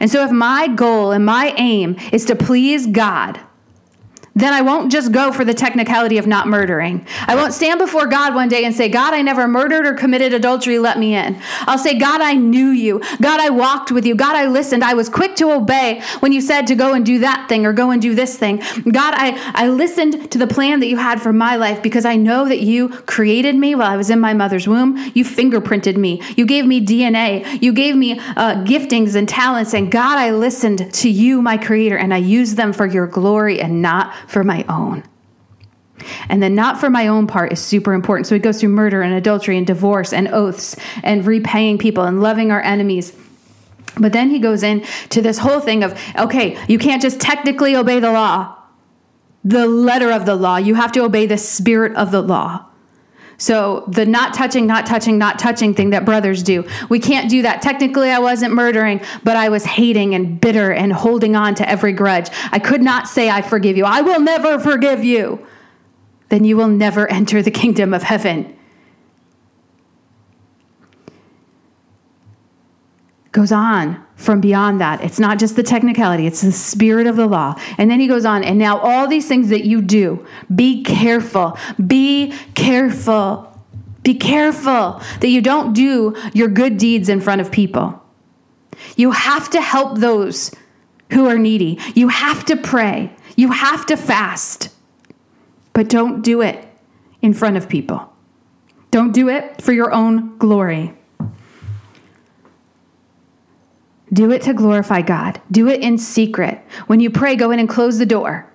And 0.00 0.10
so, 0.10 0.24
if 0.24 0.30
my 0.30 0.68
goal 0.68 1.10
and 1.10 1.26
my 1.26 1.54
aim 1.56 1.96
is 2.12 2.24
to 2.26 2.36
please 2.36 2.86
God, 2.86 3.40
then 4.34 4.54
I 4.54 4.62
won't 4.62 4.90
just 4.90 5.12
go 5.12 5.30
for 5.30 5.44
the 5.44 5.52
technicality 5.52 6.16
of 6.16 6.26
not 6.26 6.48
murdering. 6.48 7.06
I 7.26 7.34
won't 7.34 7.52
stand 7.52 7.78
before 7.78 8.06
God 8.06 8.34
one 8.34 8.48
day 8.48 8.64
and 8.64 8.74
say, 8.74 8.88
God, 8.88 9.12
I 9.12 9.20
never 9.20 9.46
murdered 9.46 9.86
or 9.86 9.92
committed 9.92 10.32
adultery, 10.32 10.78
let 10.78 10.98
me 10.98 11.14
in. 11.14 11.38
I'll 11.60 11.78
say, 11.78 11.98
God, 11.98 12.22
I 12.22 12.34
knew 12.34 12.70
you. 12.70 13.00
God, 13.20 13.40
I 13.40 13.50
walked 13.50 13.92
with 13.92 14.06
you. 14.06 14.14
God, 14.14 14.34
I 14.34 14.46
listened. 14.46 14.82
I 14.82 14.94
was 14.94 15.10
quick 15.10 15.36
to 15.36 15.52
obey 15.52 16.02
when 16.20 16.32
you 16.32 16.40
said 16.40 16.66
to 16.68 16.74
go 16.74 16.94
and 16.94 17.04
do 17.04 17.18
that 17.18 17.46
thing 17.48 17.66
or 17.66 17.74
go 17.74 17.90
and 17.90 18.00
do 18.00 18.14
this 18.14 18.38
thing. 18.38 18.56
God, 18.90 19.14
I, 19.16 19.52
I 19.54 19.68
listened 19.68 20.30
to 20.30 20.38
the 20.38 20.46
plan 20.46 20.80
that 20.80 20.86
you 20.86 20.96
had 20.96 21.20
for 21.20 21.32
my 21.32 21.56
life 21.56 21.82
because 21.82 22.06
I 22.06 22.16
know 22.16 22.48
that 22.48 22.60
you 22.60 22.88
created 22.88 23.54
me 23.54 23.74
while 23.74 23.90
I 23.90 23.96
was 23.96 24.08
in 24.08 24.18
my 24.18 24.32
mother's 24.32 24.66
womb. 24.66 24.96
You 25.14 25.24
fingerprinted 25.24 25.96
me. 25.98 26.22
You 26.36 26.46
gave 26.46 26.64
me 26.64 26.84
DNA. 26.84 27.62
You 27.62 27.74
gave 27.74 27.96
me 27.96 28.18
uh, 28.18 28.64
giftings 28.64 29.14
and 29.14 29.28
talents. 29.28 29.74
And 29.74 29.92
God, 29.92 30.16
I 30.18 30.30
listened 30.30 30.92
to 30.94 31.10
you, 31.10 31.42
my 31.42 31.58
creator, 31.58 31.98
and 31.98 32.14
I 32.14 32.18
used 32.18 32.56
them 32.56 32.72
for 32.72 32.86
your 32.86 33.06
glory 33.06 33.60
and 33.60 33.82
not 33.82 34.14
for 34.26 34.44
my 34.44 34.64
own. 34.68 35.04
And 36.28 36.42
then, 36.42 36.54
not 36.54 36.80
for 36.80 36.90
my 36.90 37.06
own 37.06 37.26
part 37.26 37.52
is 37.52 37.60
super 37.60 37.92
important. 37.92 38.26
So, 38.26 38.34
he 38.34 38.40
goes 38.40 38.60
through 38.60 38.70
murder 38.70 39.02
and 39.02 39.14
adultery 39.14 39.56
and 39.56 39.66
divorce 39.66 40.12
and 40.12 40.28
oaths 40.28 40.76
and 41.02 41.24
repaying 41.24 41.78
people 41.78 42.04
and 42.04 42.20
loving 42.20 42.50
our 42.50 42.60
enemies. 42.60 43.12
But 43.98 44.12
then 44.12 44.30
he 44.30 44.38
goes 44.38 44.62
into 44.62 45.20
this 45.20 45.38
whole 45.38 45.60
thing 45.60 45.84
of 45.84 45.98
okay, 46.18 46.58
you 46.66 46.78
can't 46.78 47.02
just 47.02 47.20
technically 47.20 47.76
obey 47.76 48.00
the 48.00 48.12
law, 48.12 48.56
the 49.44 49.66
letter 49.66 50.10
of 50.10 50.26
the 50.26 50.34
law. 50.34 50.56
You 50.56 50.74
have 50.74 50.92
to 50.92 51.04
obey 51.04 51.26
the 51.26 51.38
spirit 51.38 51.94
of 51.96 52.10
the 52.10 52.22
law. 52.22 52.66
So 53.42 53.82
the 53.88 54.06
not 54.06 54.34
touching, 54.34 54.68
not 54.68 54.86
touching, 54.86 55.18
not 55.18 55.36
touching 55.36 55.74
thing 55.74 55.90
that 55.90 56.04
brothers 56.04 56.44
do, 56.44 56.64
we 56.88 57.00
can't 57.00 57.28
do 57.28 57.42
that. 57.42 57.60
Technically, 57.60 58.08
I 58.08 58.20
wasn't 58.20 58.54
murdering, 58.54 59.00
but 59.24 59.34
I 59.34 59.48
was 59.48 59.64
hating 59.64 60.14
and 60.14 60.40
bitter 60.40 60.70
and 60.70 60.92
holding 60.92 61.34
on 61.34 61.56
to 61.56 61.68
every 61.68 61.92
grudge. 61.92 62.28
I 62.52 62.60
could 62.60 62.82
not 62.82 63.08
say, 63.08 63.30
I 63.30 63.42
forgive 63.42 63.76
you. 63.76 63.84
I 63.84 64.00
will 64.00 64.20
never 64.20 64.60
forgive 64.60 65.02
you. 65.02 65.44
Then 66.28 66.44
you 66.44 66.56
will 66.56 66.68
never 66.68 67.10
enter 67.10 67.42
the 67.42 67.50
kingdom 67.50 67.92
of 67.92 68.04
heaven. 68.04 68.56
Goes 73.32 73.50
on 73.50 74.04
from 74.14 74.40
beyond 74.40 74.80
that. 74.80 75.02
It's 75.02 75.18
not 75.18 75.38
just 75.38 75.56
the 75.56 75.62
technicality, 75.62 76.26
it's 76.26 76.42
the 76.42 76.52
spirit 76.52 77.06
of 77.06 77.16
the 77.16 77.26
law. 77.26 77.58
And 77.78 77.90
then 77.90 77.98
he 77.98 78.06
goes 78.06 78.24
on, 78.24 78.44
and 78.44 78.58
now 78.58 78.78
all 78.78 79.08
these 79.08 79.26
things 79.26 79.48
that 79.48 79.64
you 79.64 79.80
do, 79.82 80.24
be 80.54 80.84
careful, 80.84 81.58
be 81.84 82.34
careful, 82.54 83.58
be 84.02 84.14
careful 84.14 85.00
that 85.20 85.28
you 85.28 85.40
don't 85.40 85.72
do 85.72 86.14
your 86.34 86.48
good 86.48 86.76
deeds 86.76 87.08
in 87.08 87.20
front 87.20 87.40
of 87.40 87.50
people. 87.50 88.02
You 88.96 89.12
have 89.12 89.48
to 89.50 89.60
help 89.60 89.98
those 89.98 90.50
who 91.12 91.26
are 91.26 91.38
needy, 91.38 91.78
you 91.94 92.08
have 92.08 92.44
to 92.46 92.56
pray, 92.56 93.14
you 93.36 93.52
have 93.52 93.86
to 93.86 93.96
fast, 93.96 94.68
but 95.72 95.88
don't 95.88 96.22
do 96.22 96.42
it 96.42 96.68
in 97.22 97.32
front 97.32 97.56
of 97.56 97.68
people. 97.68 98.12
Don't 98.90 99.12
do 99.12 99.28
it 99.28 99.62
for 99.62 99.72
your 99.72 99.92
own 99.92 100.36
glory. 100.36 100.94
Do 104.12 104.30
it 104.30 104.42
to 104.42 104.52
glorify 104.52 105.02
God. 105.02 105.40
Do 105.50 105.68
it 105.68 105.80
in 105.80 105.96
secret. 105.98 106.58
When 106.86 107.00
you 107.00 107.10
pray, 107.10 107.34
go 107.34 107.50
in 107.50 107.58
and 107.58 107.68
close 107.68 107.98
the 107.98 108.06
door. 108.06 108.46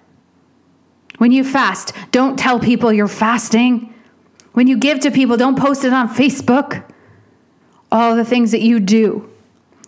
When 1.17 1.32
you 1.32 1.43
fast, 1.43 1.93
don't 2.12 2.38
tell 2.38 2.60
people 2.60 2.93
you're 2.93 3.08
fasting. 3.08 3.93
When 4.54 4.67
you 4.67 4.78
give 4.78 5.00
to 5.00 5.12
people, 5.12 5.36
don't 5.36 5.58
post 5.58 5.84
it 5.84 5.93
on 5.93 6.10
Facebook. 6.10 6.84
All 7.91 8.15
the 8.15 8.26
things 8.26 8.52
that 8.52 8.62
you 8.62 8.80
do, 8.80 9.30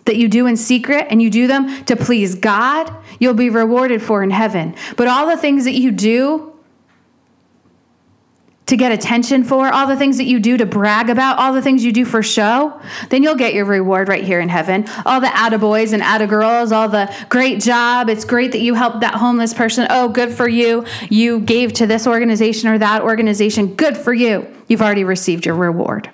that 0.06 0.16
you 0.16 0.28
do 0.28 0.46
in 0.46 0.56
secret 0.56 1.06
and 1.10 1.22
you 1.22 1.30
do 1.30 1.46
them 1.46 1.84
to 1.84 1.94
please 1.94 2.34
God, 2.34 2.92
you'll 3.20 3.34
be 3.34 3.50
rewarded 3.50 4.02
for 4.02 4.22
in 4.22 4.30
heaven. 4.30 4.74
But 4.96 5.06
all 5.06 5.26
the 5.26 5.36
things 5.36 5.64
that 5.64 5.74
you 5.74 5.92
do 5.92 6.49
to 8.70 8.76
get 8.76 8.92
attention 8.92 9.44
for, 9.44 9.68
all 9.68 9.86
the 9.86 9.96
things 9.96 10.16
that 10.16 10.24
you 10.24 10.40
do 10.40 10.56
to 10.56 10.64
brag 10.64 11.10
about, 11.10 11.38
all 11.38 11.52
the 11.52 11.60
things 11.60 11.84
you 11.84 11.92
do 11.92 12.04
for 12.04 12.22
show, 12.22 12.80
then 13.10 13.22
you'll 13.22 13.34
get 13.34 13.52
your 13.52 13.64
reward 13.64 14.08
right 14.08 14.24
here 14.24 14.40
in 14.40 14.48
heaven. 14.48 14.86
All 15.04 15.20
the 15.20 15.26
attaboys 15.26 15.92
and 15.92 16.02
attagirls, 16.02 16.72
all 16.72 16.88
the 16.88 17.14
great 17.28 17.60
job. 17.60 18.08
It's 18.08 18.24
great 18.24 18.52
that 18.52 18.60
you 18.60 18.74
helped 18.74 19.00
that 19.00 19.14
homeless 19.14 19.52
person. 19.52 19.86
Oh, 19.90 20.08
good 20.08 20.32
for 20.32 20.48
you. 20.48 20.86
You 21.08 21.40
gave 21.40 21.72
to 21.74 21.86
this 21.86 22.06
organization 22.06 22.68
or 22.68 22.78
that 22.78 23.02
organization. 23.02 23.74
Good 23.74 23.96
for 23.96 24.14
you. 24.14 24.46
You've 24.68 24.82
already 24.82 25.04
received 25.04 25.46
your 25.46 25.56
reward. 25.56 26.08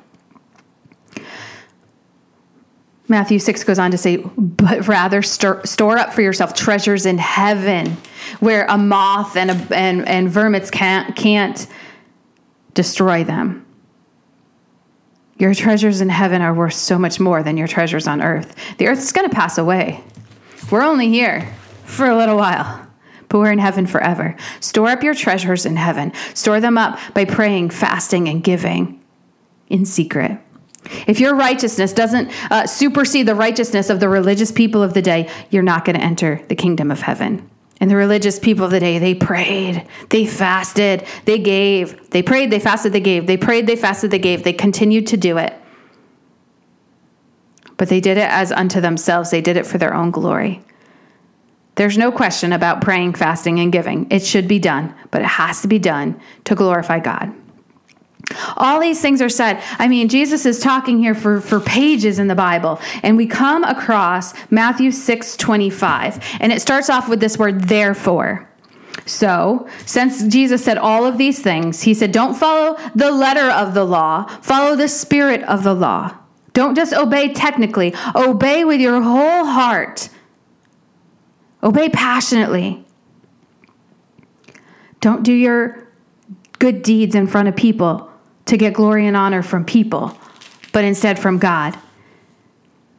Matthew 3.09 3.39
6 3.39 3.63
goes 3.65 3.79
on 3.79 3.93
to 3.93 3.99
say, 3.99 4.17
but 4.17 4.89
rather 4.89 5.23
store, 5.23 5.65
store 5.65 5.97
up 5.97 6.13
for 6.13 6.23
yourself 6.23 6.55
treasures 6.55 7.07
in 7.07 7.19
heaven 7.19 7.97
where 8.41 8.67
a 8.67 8.77
moth 8.77 9.37
and, 9.37 9.51
a, 9.51 9.77
and, 9.77 10.09
and 10.09 10.29
vermits 10.29 10.71
can't, 10.71 11.15
can't 11.15 11.69
destroy 12.77 13.25
them. 13.25 13.67
Your 15.39 15.55
treasures 15.55 16.01
in 16.01 16.09
heaven 16.09 16.41
are 16.41 16.55
worth 16.55 16.75
so 16.75 16.99
much 16.99 17.19
more 17.19 17.43
than 17.43 17.57
your 17.57 17.67
treasures 17.67 18.07
on 18.07 18.23
earth. 18.23 18.55
The 18.79 18.87
earth 18.87 19.01
is 19.01 19.13
going 19.13 19.29
to 19.29 19.35
pass 19.35 19.59
away. 19.59 20.03
We're 20.71 20.83
only 20.83 21.09
here 21.09 21.53
for 21.85 22.07
a 22.07 22.17
little 22.17 22.37
while, 22.37 22.87
but 23.29 23.39
we're 23.39 23.53
in 23.53 23.59
heaven 23.59 23.87
forever. 23.87 24.37
Store 24.61 24.89
up 24.89 25.03
your 25.03 25.15
treasures 25.15 25.67
in 25.67 25.77
heaven. 25.77 26.13
Store 26.35 26.61
them 26.61 26.79
up 26.79 26.99
by 27.13 27.25
praying, 27.25 27.71
fasting, 27.71 28.29
and 28.29 28.43
giving 28.43 29.03
in 29.69 29.85
secret. 29.85 30.39
If 31.07 31.19
your 31.19 31.35
righteousness 31.35 31.93
doesn't 31.93 32.31
uh, 32.51 32.67
supersede 32.67 33.27
the 33.27 33.35
righteousness 33.35 33.91
of 33.91 34.01
the 34.01 34.09
religious 34.09 34.53
people 34.53 34.83
of 34.83 34.95
the 34.95 35.03
day, 35.03 35.29
you're 35.51 35.63
not 35.63 35.85
going 35.85 35.97
to 35.97 36.05
enter 36.05 36.41
the 36.49 36.55
kingdom 36.55 36.91
of 36.91 37.03
heaven. 37.03 37.51
And 37.81 37.91
the 37.91 37.97
religious 37.97 38.39
people 38.39 38.65
of 38.65 38.71
the 38.71 38.81
day, 38.81 38.99
they 38.99 39.15
prayed, 39.15 39.87
they 40.09 40.27
fasted, 40.27 41.07
they 41.27 41.39
gave. 41.39 42.11
They 42.11 42.23
prayed, 42.23 42.51
they 42.51 42.59
fasted, 42.59 42.93
they 42.93 43.01
gave. 43.01 43.27
They 43.27 43.37
prayed, 43.37 43.67
they 43.67 43.77
fasted, 43.77 44.11
they 44.11 44.19
gave. 44.19 44.45
They 44.45 44.55
continued 44.55 45.07
to 45.09 45.17
do 45.17 45.37
it. 45.37 45.55
But 47.77 47.91
they 47.91 48.01
did 48.01 48.17
it 48.17 48.31
as 48.31 48.51
unto 48.51 48.81
themselves, 48.81 49.31
they 49.31 49.43
did 49.43 49.59
it 49.59 49.67
for 49.67 49.77
their 49.77 49.95
own 49.95 50.11
glory. 50.11 50.63
There's 51.75 51.99
no 51.99 52.11
question 52.11 52.55
about 52.55 52.81
praying, 52.81 53.15
fasting, 53.15 53.61
and 53.61 53.71
giving. 53.71 54.07
It 54.11 54.25
should 54.25 54.49
be 54.49 54.59
done, 54.59 54.95
but 55.11 55.21
it 55.21 55.27
has 55.27 55.61
to 55.61 55.69
be 55.69 55.79
done 55.79 56.19
to 56.45 56.55
glorify 56.55 57.01
God. 57.01 57.35
All 58.57 58.81
these 58.81 59.01
things 59.01 59.23
are 59.23 59.29
said. 59.29 59.63
I 59.79 59.89
mean, 59.89 60.09
Jesus 60.09 60.47
is 60.47 60.61
talking 60.61 60.99
here 60.99 61.15
for, 61.15 61.41
for 61.41 61.61
pages 61.61 62.19
in 62.19 62.27
the 62.27 62.35
Bible, 62.35 62.81
and 63.03 63.17
we 63.17 63.27
come 63.27 63.65
across 63.65 64.35
Matthew 64.51 64.91
6 64.91 65.37
25, 65.37 66.19
and 66.41 66.53
it 66.53 66.61
starts 66.61 66.91
off 66.91 67.09
with 67.09 67.21
this 67.21 67.39
word, 67.39 67.65
therefore. 67.65 68.49
So, 69.05 69.69
since 69.85 70.27
Jesus 70.27 70.65
said 70.65 70.79
all 70.79 71.05
of 71.05 71.19
these 71.19 71.41
things, 71.41 71.83
he 71.83 71.95
said, 71.95 72.11
Don't 72.11 72.35
follow 72.35 72.77
the 72.95 73.11
letter 73.11 73.49
of 73.51 73.75
the 73.75 73.85
law, 73.85 74.25
follow 74.43 74.75
the 74.75 74.89
spirit 74.89 75.43
of 75.45 75.63
the 75.63 75.75
law. 75.75 76.17
Don't 76.53 76.75
just 76.75 76.95
obey 76.95 77.33
technically, 77.33 77.95
obey 78.15 78.65
with 78.65 78.81
your 78.81 79.03
whole 79.03 79.45
heart, 79.45 80.09
obey 81.63 81.89
passionately. 81.91 82.85
Don't 85.01 85.23
do 85.23 85.33
your 85.33 85.87
good 86.59 86.83
deeds 86.83 87.15
in 87.15 87.27
front 87.27 87.47
of 87.47 87.55
people 87.55 88.11
to 88.47 88.57
get 88.57 88.75
glory 88.75 89.07
and 89.07 89.17
honor 89.17 89.43
from 89.43 89.65
people, 89.65 90.17
but 90.73 90.85
instead 90.85 91.19
from 91.19 91.39
God. 91.39 91.77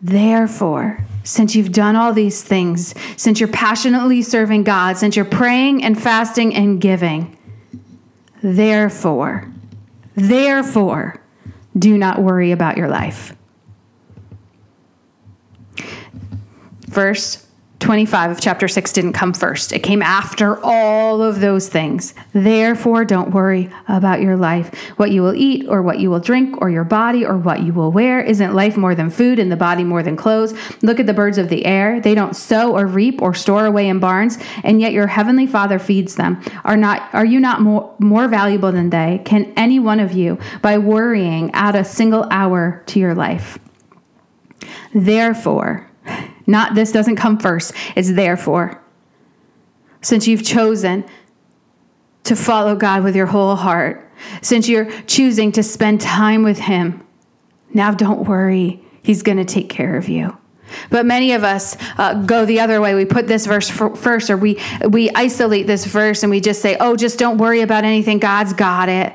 Therefore, 0.02 1.04
since 1.24 1.56
you've 1.56 1.72
done 1.72 1.96
all 1.96 2.14
these 2.14 2.44
things, 2.44 2.94
since 3.16 3.40
you're 3.40 3.50
passionately 3.50 4.22
serving 4.22 4.64
God, 4.64 4.98
since 4.98 5.16
you're 5.16 5.26
praying 5.26 5.84
and 5.84 6.02
fasting 6.02 6.54
and 6.54 6.80
giving, 6.80 7.38
therefore, 8.44 9.52
therefore, 10.16 11.22
do 11.78 11.98
not 11.98 12.22
worry 12.22 12.52
about 12.52 12.78
your 12.78 12.88
life. 12.88 13.36
Verse 16.88 17.47
25 17.80 18.32
of 18.32 18.42
chapter 18.42 18.68
6 18.68 18.92
didn't 18.92 19.14
come 19.14 19.34
first. 19.34 19.72
It 19.72 19.80
came 19.80 20.02
after 20.02 20.60
all 20.64 21.22
of 21.22 21.42
those 21.42 21.70
things. 21.70 22.16
Therefore, 22.34 23.06
don't 23.06 23.32
worry 23.32 23.70
about 23.88 24.20
your 24.20 24.36
life, 24.36 24.74
what 24.98 25.12
you 25.12 25.22
will 25.22 25.36
eat 25.36 25.68
or 25.70 25.84
what 25.84 26.00
you 26.00 26.10
will 26.10 26.20
drink, 26.20 26.60
or 26.60 26.72
your 26.72 26.84
body 26.84 27.24
or 27.24 27.38
what 27.38 27.62
you 27.62 27.74
will 27.74 27.92
wear. 27.92 28.20
Isn't 28.20 28.56
life 28.56 28.78
more 28.78 28.96
than 28.96 29.12
food 29.12 29.38
and 29.38 29.52
the 29.52 29.56
body 29.56 29.84
more 29.84 30.02
than 30.02 30.16
clothes? 30.16 30.54
Look 30.82 31.00
at 31.00 31.06
the 31.06 31.14
birds 31.14 31.38
of 31.38 31.50
the 31.50 31.66
air. 31.66 32.02
They 32.02 32.16
don't 32.16 32.36
sow 32.36 32.76
or 32.76 32.88
reap 32.88 33.22
or 33.22 33.36
store 33.36 33.66
away 33.66 33.88
in 33.88 34.00
barns, 34.00 34.40
and 34.64 34.82
yet 34.82 34.92
your 34.92 35.08
heavenly 35.08 35.46
Father 35.46 35.78
feeds 35.78 36.16
them. 36.16 36.42
Are 36.66 36.78
not 36.78 37.08
are 37.14 37.26
you 37.26 37.40
not 37.40 37.62
more, 37.62 37.94
more 38.00 38.28
valuable 38.28 38.72
than 38.72 38.90
they? 38.90 39.22
Can 39.24 39.54
any 39.56 39.80
one 39.80 40.00
of 40.00 40.14
you, 40.14 40.40
by 40.64 40.78
worrying, 40.80 41.52
add 41.54 41.76
a 41.76 41.86
single 41.86 42.28
hour 42.32 42.82
to 42.88 43.00
your 43.00 43.14
life? 43.14 43.60
Therefore, 44.94 45.87
not 46.48 46.74
this 46.74 46.92
doesn't 46.92 47.18
come 47.18 47.38
first, 47.38 47.74
it's 47.96 48.14
therefore. 48.14 48.82
Since 50.02 50.28
you've 50.28 50.44
chosen 50.44 51.06
to 52.24 52.36
follow 52.36 52.76
God 52.76 53.04
with 53.04 53.16
your 53.16 53.26
whole 53.26 53.56
heart, 53.56 54.10
since 54.42 54.68
you're 54.68 54.90
choosing 55.04 55.52
to 55.54 55.64
spend 55.64 56.02
time 56.02 56.44
with 56.44 56.60
Him, 56.60 57.06
now 57.74 57.92
don't 57.92 58.28
worry, 58.28 58.82
He's 59.04 59.24
going 59.24 59.38
to 59.38 59.46
take 59.46 59.70
care 59.70 59.98
of 59.98 60.10
you. 60.10 60.38
But 60.90 61.06
many 61.06 61.34
of 61.34 61.44
us 61.44 61.78
uh, 61.98 62.24
go 62.24 62.46
the 62.46 62.60
other 62.60 62.82
way. 62.82 62.94
We 62.96 63.06
put 63.06 63.28
this 63.28 63.46
verse 63.46 63.70
first, 63.70 64.30
or 64.30 64.38
we 64.38 64.60
we 64.90 65.10
isolate 65.12 65.68
this 65.68 65.86
verse 65.86 66.24
and 66.24 66.30
we 66.30 66.42
just 66.42 66.62
say, 66.62 66.76
"Oh, 66.80 66.96
just 66.96 67.18
don't 67.18 67.38
worry 67.38 67.62
about 67.62 67.86
anything. 67.86 68.20
God's 68.20 68.54
got 68.54 68.90
it." 68.90 69.14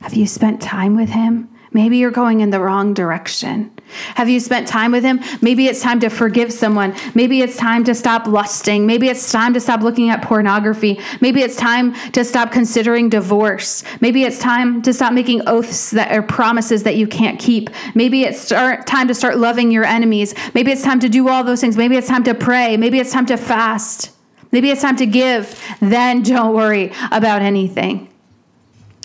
Have 0.00 0.14
you 0.14 0.26
spent 0.26 0.62
time 0.62 0.96
with 0.96 1.08
Him? 1.08 1.48
Maybe 1.72 1.98
you're 1.98 2.10
going 2.10 2.40
in 2.40 2.50
the 2.50 2.60
wrong 2.60 2.94
direction. 2.94 3.72
Have 4.14 4.28
you 4.28 4.40
spent 4.40 4.68
time 4.68 4.92
with 4.92 5.04
him? 5.04 5.20
Maybe 5.40 5.66
it's 5.66 5.80
time 5.80 6.00
to 6.00 6.08
forgive 6.08 6.52
someone. 6.52 6.94
Maybe 7.14 7.40
it's 7.40 7.56
time 7.56 7.84
to 7.84 7.94
stop 7.94 8.26
lusting. 8.26 8.86
Maybe 8.86 9.08
it's 9.08 9.30
time 9.32 9.54
to 9.54 9.60
stop 9.60 9.82
looking 9.82 10.10
at 10.10 10.22
pornography. 10.22 11.00
Maybe 11.20 11.42
it's 11.42 11.56
time 11.56 11.94
to 12.12 12.24
stop 12.24 12.52
considering 12.52 13.08
divorce. 13.08 13.84
Maybe 14.00 14.24
it's 14.24 14.38
time 14.38 14.82
to 14.82 14.92
stop 14.92 15.12
making 15.12 15.46
oaths 15.46 15.90
that 15.92 16.12
are 16.12 16.22
promises 16.22 16.82
that 16.84 16.96
you 16.96 17.06
can't 17.06 17.38
keep. 17.38 17.70
Maybe 17.94 18.24
it's 18.24 18.40
start, 18.40 18.86
time 18.86 19.08
to 19.08 19.14
start 19.14 19.38
loving 19.38 19.70
your 19.70 19.84
enemies. 19.84 20.34
Maybe 20.54 20.72
it's 20.72 20.82
time 20.82 21.00
to 21.00 21.08
do 21.08 21.28
all 21.28 21.44
those 21.44 21.60
things. 21.60 21.76
Maybe 21.76 21.96
it's 21.96 22.08
time 22.08 22.24
to 22.24 22.34
pray. 22.34 22.76
Maybe 22.76 22.98
it's 22.98 23.12
time 23.12 23.26
to 23.26 23.36
fast. 23.36 24.12
Maybe 24.52 24.70
it's 24.70 24.82
time 24.82 24.96
to 24.96 25.06
give. 25.06 25.60
Then 25.80 26.22
don't 26.22 26.54
worry 26.54 26.92
about 27.10 27.42
anything, 27.42 28.08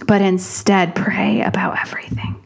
but 0.07 0.21
instead 0.21 0.95
pray 0.95 1.41
about 1.41 1.79
everything. 1.79 2.39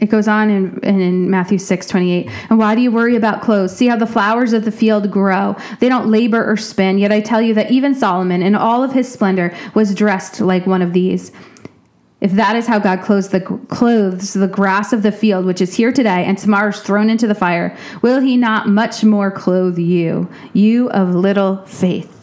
It 0.00 0.10
goes 0.10 0.28
on 0.28 0.48
in, 0.48 0.78
in 0.84 1.28
Matthew 1.28 1.58
6 1.58 1.86
28. 1.86 2.30
And 2.50 2.58
why 2.58 2.74
do 2.74 2.80
you 2.80 2.90
worry 2.92 3.16
about 3.16 3.42
clothes? 3.42 3.76
See 3.76 3.88
how 3.88 3.96
the 3.96 4.06
flowers 4.06 4.52
of 4.52 4.64
the 4.64 4.70
field 4.70 5.10
grow. 5.10 5.56
They 5.80 5.88
don't 5.88 6.08
labor 6.08 6.44
or 6.48 6.56
spin. 6.56 6.98
Yet 6.98 7.10
I 7.10 7.20
tell 7.20 7.42
you 7.42 7.52
that 7.54 7.70
even 7.70 7.94
Solomon, 7.94 8.42
in 8.42 8.54
all 8.54 8.84
of 8.84 8.92
his 8.92 9.10
splendor, 9.10 9.54
was 9.74 9.94
dressed 9.94 10.40
like 10.40 10.66
one 10.66 10.82
of 10.82 10.92
these. 10.92 11.32
If 12.20 12.32
that 12.32 12.56
is 12.56 12.66
how 12.66 12.80
God 12.80 13.02
clothes 13.02 13.28
the, 13.28 13.40
clothes 13.40 14.32
the 14.32 14.48
grass 14.48 14.92
of 14.92 15.02
the 15.02 15.12
field, 15.12 15.44
which 15.44 15.60
is 15.60 15.74
here 15.74 15.92
today 15.92 16.24
and 16.24 16.36
tomorrow 16.36 16.70
is 16.70 16.80
thrown 16.80 17.10
into 17.10 17.28
the 17.28 17.34
fire, 17.34 17.76
will 18.02 18.20
he 18.20 18.36
not 18.36 18.68
much 18.68 19.04
more 19.04 19.30
clothe 19.30 19.78
you, 19.78 20.28
you 20.52 20.90
of 20.90 21.14
little 21.14 21.64
faith? 21.66 22.17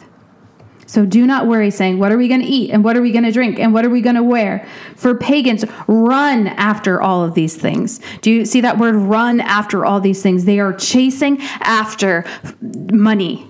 So 0.86 1.04
do 1.04 1.26
not 1.26 1.46
worry, 1.46 1.70
saying, 1.70 1.98
What 1.98 2.12
are 2.12 2.18
we 2.18 2.28
going 2.28 2.40
to 2.40 2.46
eat? 2.46 2.70
And 2.70 2.84
what 2.84 2.96
are 2.96 3.02
we 3.02 3.10
going 3.10 3.24
to 3.24 3.32
drink? 3.32 3.58
And 3.58 3.74
what 3.74 3.84
are 3.84 3.90
we 3.90 4.00
going 4.00 4.16
to 4.16 4.22
wear? 4.22 4.66
For 4.94 5.14
pagans, 5.14 5.64
run 5.88 6.46
after 6.46 7.02
all 7.02 7.24
of 7.24 7.34
these 7.34 7.56
things. 7.56 8.00
Do 8.22 8.30
you 8.30 8.44
see 8.44 8.60
that 8.60 8.78
word 8.78 8.94
run 8.94 9.40
after 9.40 9.84
all 9.84 10.00
these 10.00 10.22
things? 10.22 10.44
They 10.44 10.60
are 10.60 10.72
chasing 10.72 11.38
after 11.60 12.24
money, 12.62 13.46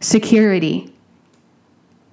security, 0.00 0.92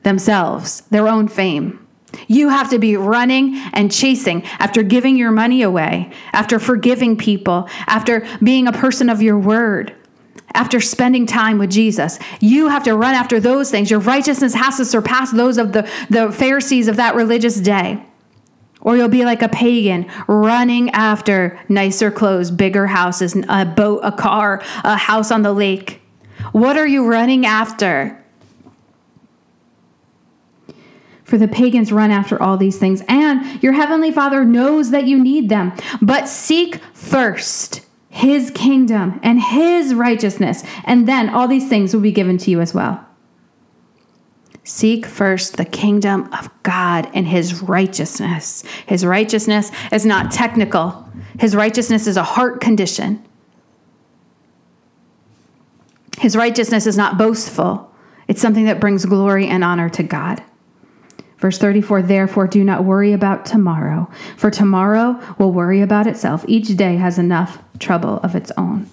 themselves, 0.04 0.82
their 0.90 1.08
own 1.08 1.30
fame. 1.30 1.86
You 2.28 2.50
have 2.50 2.70
to 2.72 2.80
be 2.80 2.96
running 2.96 3.56
and 3.74 3.92
chasing 3.92 4.44
after 4.60 4.84
giving 4.84 5.18
your 5.18 5.32
money 5.32 5.62
away, 5.62 6.12
after 6.34 6.60
forgiving 6.60 7.18
people, 7.18 7.70
after 7.86 8.26
being 8.42 8.68
a 8.68 8.72
person 8.72 9.10
of 9.10 9.22
your 9.22 9.38
word 9.38 9.94
after 10.58 10.82
spending 10.82 11.28
time 11.28 11.60
with 11.60 11.70
Jesus. 11.70 12.18
You 12.42 12.68
have 12.68 12.84
to 12.84 12.96
run 12.96 13.14
after 13.14 13.40
those 13.40 13.70
things. 13.70 13.92
Your 13.92 14.00
righteousness 14.00 14.56
has 14.56 14.78
to 14.78 14.86
surpass 14.86 15.32
those 15.32 15.58
of 15.58 15.72
the, 15.72 15.90
the 16.10 16.32
Pharisees 16.32 16.88
of 16.88 16.98
that 16.98 17.16
religious 17.16 17.60
day. 17.60 18.04
Or 18.82 18.98
you'll 18.98 19.08
be 19.08 19.24
like 19.24 19.42
a 19.42 19.50
pagan 19.50 20.10
running 20.28 20.90
after 20.92 21.60
nicer 21.70 22.10
clothes, 22.10 22.52
bigger 22.52 22.88
houses, 22.88 23.36
a 23.48 23.66
boat, 23.66 24.02
a 24.04 24.12
car, 24.12 24.64
a 24.84 24.98
house 24.98 25.32
on 25.32 25.44
the 25.44 25.54
lake. 25.54 26.02
What 26.52 26.76
are 26.76 26.88
you 26.88 27.08
running 27.08 27.46
after? 27.46 28.24
For 31.24 31.38
the 31.38 31.48
pagans 31.48 31.92
run 31.92 32.10
after 32.10 32.42
all 32.42 32.56
these 32.56 32.80
things, 32.80 33.04
and 33.10 33.62
your 33.62 33.74
heavenly 33.74 34.12
Father 34.12 34.46
knows 34.46 34.92
that 34.92 35.06
you 35.06 35.22
need 35.22 35.50
them. 35.50 35.74
But 36.02 36.30
seek 36.30 36.78
first 36.94 37.87
his 38.18 38.50
kingdom 38.50 39.20
and 39.22 39.40
his 39.40 39.94
righteousness, 39.94 40.64
and 40.84 41.08
then 41.08 41.30
all 41.30 41.48
these 41.48 41.70
things 41.70 41.94
will 41.94 42.02
be 42.02 42.12
given 42.12 42.38
to 42.40 42.50
you 42.50 42.60
as 42.60 42.74
well. 42.74 43.06
Seek 44.64 45.06
first 45.06 45.56
the 45.56 45.66
kingdom 45.66 46.28
of 46.34 46.50
God 46.64 47.08
and 47.14 47.28
his 47.28 47.62
righteousness. 47.62 48.64
His 48.88 49.06
righteousness 49.06 49.72
is 49.92 50.06
not 50.06 50.32
technical, 50.32 51.08
his 51.40 51.56
righteousness 51.56 52.08
is 52.08 52.18
a 52.18 52.24
heart 52.24 52.60
condition. 52.60 53.24
His 56.20 56.36
righteousness 56.36 56.88
is 56.88 56.98
not 56.98 57.20
boastful, 57.20 57.94
it's 58.28 58.42
something 58.42 58.66
that 58.66 58.80
brings 58.80 59.06
glory 59.06 59.46
and 59.46 59.64
honor 59.64 59.90
to 59.90 60.02
God. 60.02 60.42
Verse 61.38 61.60
34 61.60 62.02
Therefore, 62.02 62.48
do 62.48 62.64
not 62.64 62.84
worry 62.84 63.14
about 63.14 63.46
tomorrow, 63.46 64.10
for 64.36 64.50
tomorrow 64.50 65.22
will 65.38 65.52
worry 65.52 65.82
about 65.82 66.08
itself. 66.08 66.44
Each 66.48 66.76
day 66.76 66.96
has 66.96 67.20
enough 67.20 67.60
trouble 67.80 68.20
of 68.24 68.36
its 68.36 68.52
own. 68.58 68.90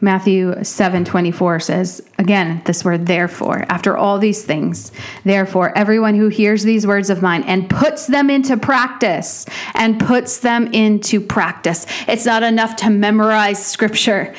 Matthew 0.00 0.62
7 0.62 1.04
24 1.04 1.60
says, 1.60 2.08
again, 2.18 2.62
this 2.66 2.84
word 2.84 3.06
therefore, 3.06 3.64
after 3.68 3.96
all 3.96 4.18
these 4.18 4.44
things, 4.44 4.92
therefore, 5.24 5.76
everyone 5.76 6.14
who 6.14 6.28
hears 6.28 6.62
these 6.62 6.86
words 6.86 7.10
of 7.10 7.20
mine 7.20 7.42
and 7.44 7.68
puts 7.68 8.06
them 8.06 8.30
into 8.30 8.56
practice, 8.56 9.44
and 9.74 9.98
puts 9.98 10.38
them 10.38 10.72
into 10.72 11.20
practice. 11.20 11.84
It's 12.06 12.26
not 12.26 12.44
enough 12.44 12.76
to 12.76 12.90
memorize 12.90 13.64
scripture, 13.64 14.34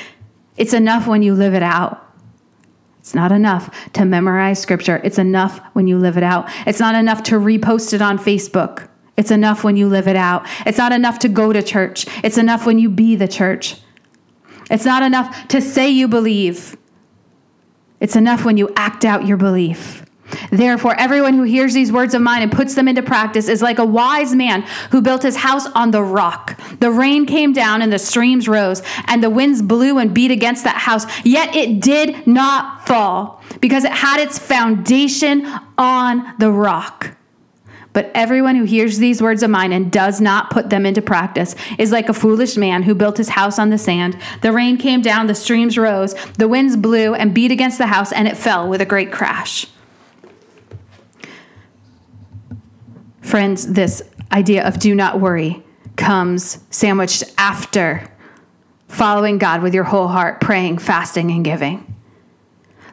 it's 0.56 0.74
enough 0.74 1.08
when 1.08 1.24
you 1.24 1.34
live 1.34 1.54
it 1.54 1.64
out. 1.64 2.06
It's 3.00 3.16
not 3.16 3.32
enough 3.32 3.92
to 3.94 4.06
memorize 4.06 4.60
scripture. 4.62 5.02
It's 5.04 5.18
enough 5.18 5.62
when 5.74 5.88
you 5.88 5.98
live 5.98 6.18
it 6.18 6.24
out. 6.24 6.48
It's 6.68 6.82
not 6.82 6.96
enough 6.96 7.24
to 7.24 7.36
repost 7.36 7.94
it 7.94 8.02
on 8.02 8.20
Facebook. 8.20 8.89
It's 9.20 9.32
enough 9.32 9.66
when 9.66 9.76
you 9.76 9.90
live 9.90 10.08
it 10.08 10.16
out. 10.16 10.48
It's 10.66 10.78
not 10.78 10.94
enough 10.94 11.20
to 11.20 11.28
go 11.28 11.52
to 11.52 11.62
church. 11.62 12.06
It's 12.24 12.38
enough 12.38 12.66
when 12.66 12.80
you 12.80 12.90
be 12.90 13.18
the 13.18 13.28
church. 13.28 13.76
It's 14.72 14.86
not 14.86 15.04
enough 15.04 15.50
to 15.50 15.60
say 15.60 15.90
you 15.90 16.08
believe. 16.08 16.78
It's 18.00 18.16
enough 18.16 18.46
when 18.46 18.56
you 18.56 18.72
act 18.78 19.04
out 19.04 19.28
your 19.28 19.36
belief. 19.36 20.06
Therefore, 20.52 20.96
everyone 20.98 21.34
who 21.34 21.44
hears 21.44 21.74
these 21.74 21.92
words 21.92 22.14
of 22.14 22.22
mine 22.22 22.44
and 22.44 22.52
puts 22.52 22.76
them 22.76 22.88
into 22.88 23.04
practice 23.04 23.50
is 23.50 23.62
like 23.62 23.78
a 23.78 23.84
wise 23.84 24.34
man 24.34 24.62
who 24.92 25.02
built 25.02 25.24
his 25.24 25.36
house 25.36 25.66
on 25.76 25.92
the 25.92 26.02
rock. 26.02 26.58
The 26.80 26.90
rain 26.90 27.26
came 27.26 27.52
down 27.52 27.82
and 27.82 27.92
the 27.92 28.00
streams 28.00 28.48
rose, 28.48 28.82
and 29.08 29.22
the 29.22 29.30
winds 29.30 29.62
blew 29.62 29.98
and 29.98 30.14
beat 30.14 30.32
against 30.32 30.64
that 30.64 30.78
house, 30.78 31.06
yet 31.26 31.54
it 31.54 31.82
did 31.82 32.26
not 32.26 32.88
fall 32.88 33.44
because 33.60 33.84
it 33.84 33.92
had 33.92 34.22
its 34.22 34.40
foundation 34.40 35.46
on 35.78 36.36
the 36.40 36.54
rock. 36.54 37.18
But 37.92 38.12
everyone 38.14 38.56
who 38.56 38.66
hears 38.66 39.00
these 39.00 39.22
words 39.22 39.42
of 39.42 39.50
mine 39.50 39.74
and 39.74 39.92
does 39.92 40.22
not 40.22 40.52
put 40.52 40.70
them 40.70 40.86
into 40.86 41.02
practice 41.02 41.56
is 41.78 41.92
like 41.92 42.08
a 42.08 42.14
foolish 42.14 42.56
man 42.56 42.84
who 42.84 42.94
built 42.94 43.18
his 43.18 43.30
house 43.30 43.58
on 43.58 43.72
the 43.72 43.78
sand. 43.78 44.18
The 44.42 44.52
rain 44.52 44.78
came 44.78 45.02
down, 45.02 45.28
the 45.28 45.36
streams 45.36 45.78
rose, 45.78 46.14
the 46.38 46.48
winds 46.48 46.78
blew 46.78 47.16
and 47.16 47.34
beat 47.34 47.52
against 47.52 47.78
the 47.78 47.88
house, 47.88 48.12
and 48.12 48.28
it 48.28 48.38
fell 48.38 48.68
with 48.68 48.82
a 48.82 48.86
great 48.86 49.12
crash. 49.12 49.66
Friends, 53.22 53.74
this 53.74 54.02
idea 54.32 54.68
of 54.68 54.80
do 54.80 54.94
not 54.94 55.20
worry 55.20 55.64
comes 55.96 56.64
sandwiched 56.70 57.24
after 57.38 58.08
following 58.88 59.38
God 59.38 59.62
with 59.62 59.74
your 59.74 59.84
whole 59.84 60.08
heart, 60.08 60.42
praying, 60.42 60.78
fasting, 60.80 61.30
and 61.32 61.44
giving. 61.44 61.89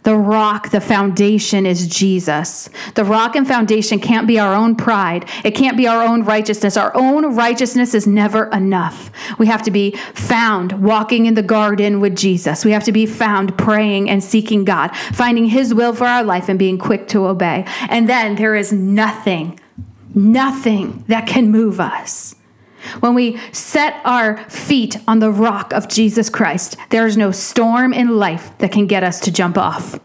The 0.07 0.17
rock, 0.17 0.71
the 0.71 0.81
foundation 0.81 1.67
is 1.67 1.89
Jesus. 1.89 2.71
The 2.95 3.05
rock 3.05 3.35
and 3.35 3.45
foundation 3.45 3.99
can't 3.99 4.29
be 4.29 4.39
our 4.39 4.55
own 4.55 4.77
pride. 4.77 5.29
It 5.43 5.57
can't 5.57 5.77
be 5.77 5.89
our 5.89 6.01
own 6.01 6.23
righteousness. 6.23 6.77
Our 6.77 6.93
own 6.95 7.35
righteousness 7.35 7.93
is 7.93 8.07
never 8.07 8.45
enough. 8.51 9.11
We 9.37 9.49
have 9.49 9.65
to 9.65 9.73
be 9.73 9.97
found 10.15 10.81
walking 10.81 11.27
in 11.27 11.35
the 11.35 11.43
garden 11.43 11.99
with 11.99 12.15
Jesus. 12.15 12.65
We 12.65 12.71
have 12.71 12.85
to 12.85 12.93
be 12.93 13.05
found 13.05 13.59
praying 13.59 14.09
and 14.09 14.23
seeking 14.23 14.65
God, 14.65 14.97
finding 14.97 15.47
His 15.47 15.75
will 15.75 15.93
for 15.93 16.07
our 16.07 16.23
life 16.23 16.49
and 16.49 16.57
being 16.57 16.79
quick 16.79 17.09
to 17.09 17.27
obey. 17.27 17.65
And 17.89 18.09
then 18.09 18.37
there 18.37 18.55
is 18.55 18.73
nothing 18.73 19.59
nothing 20.15 21.05
that 21.09 21.27
can 21.27 21.51
move 21.51 21.79
us. 21.79 22.35
When 23.01 23.15
we 23.15 23.39
set 23.53 24.01
our 24.05 24.39
feet 24.49 24.99
on 25.07 25.19
the 25.19 25.31
rock 25.31 25.73
of 25.73 25.89
Jesus 25.89 26.31
Christ, 26.31 26.77
there 26.91 27.07
is 27.07 27.17
no 27.17 27.31
storm 27.31 27.93
in 27.93 28.17
life 28.17 28.57
that 28.59 28.73
can 28.73 28.87
get 28.87 29.03
us 29.03 29.21
to 29.21 29.33
jump 29.33 29.59
off. 29.59 29.99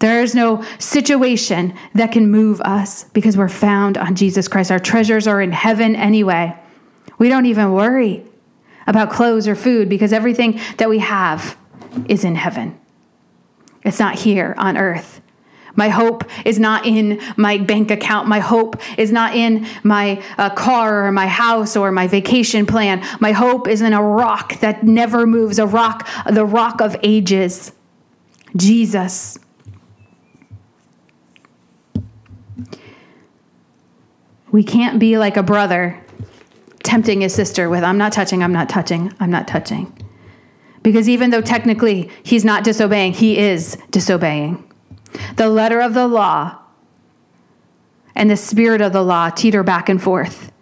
There 0.00 0.22
is 0.22 0.34
no 0.34 0.62
situation 0.78 1.74
that 1.94 2.12
can 2.12 2.30
move 2.30 2.60
us 2.60 3.04
because 3.04 3.36
we're 3.36 3.48
found 3.48 3.96
on 3.96 4.14
Jesus 4.14 4.46
Christ. 4.46 4.70
Our 4.70 4.78
treasures 4.78 5.26
are 5.26 5.40
in 5.40 5.52
heaven 5.52 5.96
anyway. 5.96 6.54
We 7.18 7.28
don't 7.28 7.46
even 7.46 7.72
worry 7.72 8.24
about 8.86 9.10
clothes 9.10 9.48
or 9.48 9.54
food 9.54 9.88
because 9.88 10.12
everything 10.12 10.60
that 10.76 10.88
we 10.88 10.98
have 10.98 11.56
is 12.08 12.24
in 12.24 12.34
heaven. 12.34 12.78
It's 13.82 13.98
not 13.98 14.18
here 14.18 14.54
on 14.58 14.76
earth. 14.76 15.15
My 15.76 15.90
hope 15.90 16.24
is 16.44 16.58
not 16.58 16.86
in 16.86 17.20
my 17.36 17.58
bank 17.58 17.90
account. 17.90 18.26
My 18.28 18.40
hope 18.40 18.76
is 18.98 19.12
not 19.12 19.36
in 19.36 19.66
my 19.84 20.22
uh, 20.38 20.50
car 20.50 21.06
or 21.06 21.12
my 21.12 21.26
house 21.26 21.76
or 21.76 21.92
my 21.92 22.08
vacation 22.08 22.66
plan. 22.66 23.06
My 23.20 23.32
hope 23.32 23.68
is 23.68 23.82
in 23.82 23.92
a 23.92 24.02
rock 24.02 24.58
that 24.60 24.82
never 24.82 25.26
moves, 25.26 25.58
a 25.58 25.66
rock, 25.66 26.08
the 26.30 26.44
rock 26.44 26.80
of 26.80 26.96
ages, 27.02 27.72
Jesus. 28.56 29.38
We 34.50 34.64
can't 34.64 34.98
be 34.98 35.18
like 35.18 35.36
a 35.36 35.42
brother 35.42 36.02
tempting 36.82 37.20
his 37.20 37.34
sister 37.34 37.68
with, 37.68 37.82
I'm 37.82 37.98
not 37.98 38.12
touching, 38.12 38.42
I'm 38.42 38.52
not 38.52 38.68
touching, 38.68 39.12
I'm 39.20 39.30
not 39.30 39.46
touching. 39.46 39.92
Because 40.82 41.08
even 41.08 41.30
though 41.30 41.40
technically 41.40 42.08
he's 42.22 42.44
not 42.44 42.62
disobeying, 42.62 43.12
he 43.12 43.36
is 43.38 43.76
disobeying. 43.90 44.65
The 45.36 45.48
letter 45.48 45.80
of 45.80 45.94
the 45.94 46.06
law 46.06 46.58
and 48.14 48.30
the 48.30 48.36
spirit 48.36 48.80
of 48.80 48.92
the 48.92 49.02
law 49.02 49.30
teeter 49.30 49.62
back 49.62 49.88
and 49.88 50.02
forth. 50.02 50.52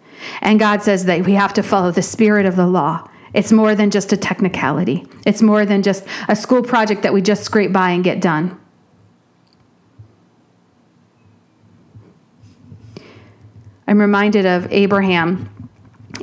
And 0.41 0.59
God 0.59 0.83
says 0.83 1.05
that 1.05 1.25
we 1.25 1.33
have 1.33 1.53
to 1.53 1.63
follow 1.63 1.91
the 1.91 2.01
spirit 2.01 2.45
of 2.45 2.55
the 2.55 2.67
law. 2.67 3.09
It's 3.33 3.51
more 3.51 3.75
than 3.75 3.91
just 3.91 4.13
a 4.13 4.17
technicality, 4.17 5.05
it's 5.25 5.41
more 5.41 5.65
than 5.65 5.83
just 5.83 6.05
a 6.27 6.35
school 6.35 6.63
project 6.63 7.03
that 7.03 7.13
we 7.13 7.21
just 7.21 7.43
scrape 7.43 7.73
by 7.73 7.91
and 7.91 8.03
get 8.03 8.21
done. 8.21 8.59
I'm 13.87 13.99
reminded 13.99 14.45
of 14.45 14.71
Abraham 14.71 15.49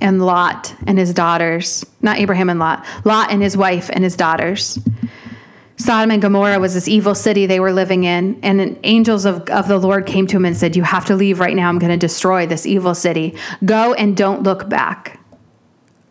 and 0.00 0.24
Lot 0.24 0.74
and 0.86 0.98
his 0.98 1.14
daughters. 1.14 1.84
Not 2.00 2.18
Abraham 2.18 2.50
and 2.50 2.58
Lot, 2.58 2.84
Lot 3.04 3.30
and 3.30 3.42
his 3.42 3.56
wife 3.56 3.88
and 3.92 4.02
his 4.02 4.16
daughters. 4.16 4.78
Sodom 5.82 6.12
and 6.12 6.22
Gomorrah 6.22 6.60
was 6.60 6.74
this 6.74 6.86
evil 6.86 7.14
city 7.14 7.46
they 7.46 7.58
were 7.58 7.72
living 7.72 8.04
in, 8.04 8.38
and 8.42 8.78
angels 8.84 9.24
of, 9.24 9.48
of 9.50 9.66
the 9.66 9.78
Lord 9.78 10.06
came 10.06 10.28
to 10.28 10.36
him 10.36 10.44
and 10.44 10.56
said, 10.56 10.76
You 10.76 10.84
have 10.84 11.04
to 11.06 11.16
leave 11.16 11.40
right 11.40 11.56
now. 11.56 11.68
I'm 11.68 11.80
going 11.80 11.90
to 11.90 11.96
destroy 11.96 12.46
this 12.46 12.66
evil 12.66 12.94
city. 12.94 13.34
Go 13.64 13.92
and 13.94 14.16
don't 14.16 14.44
look 14.44 14.68
back. 14.68 15.18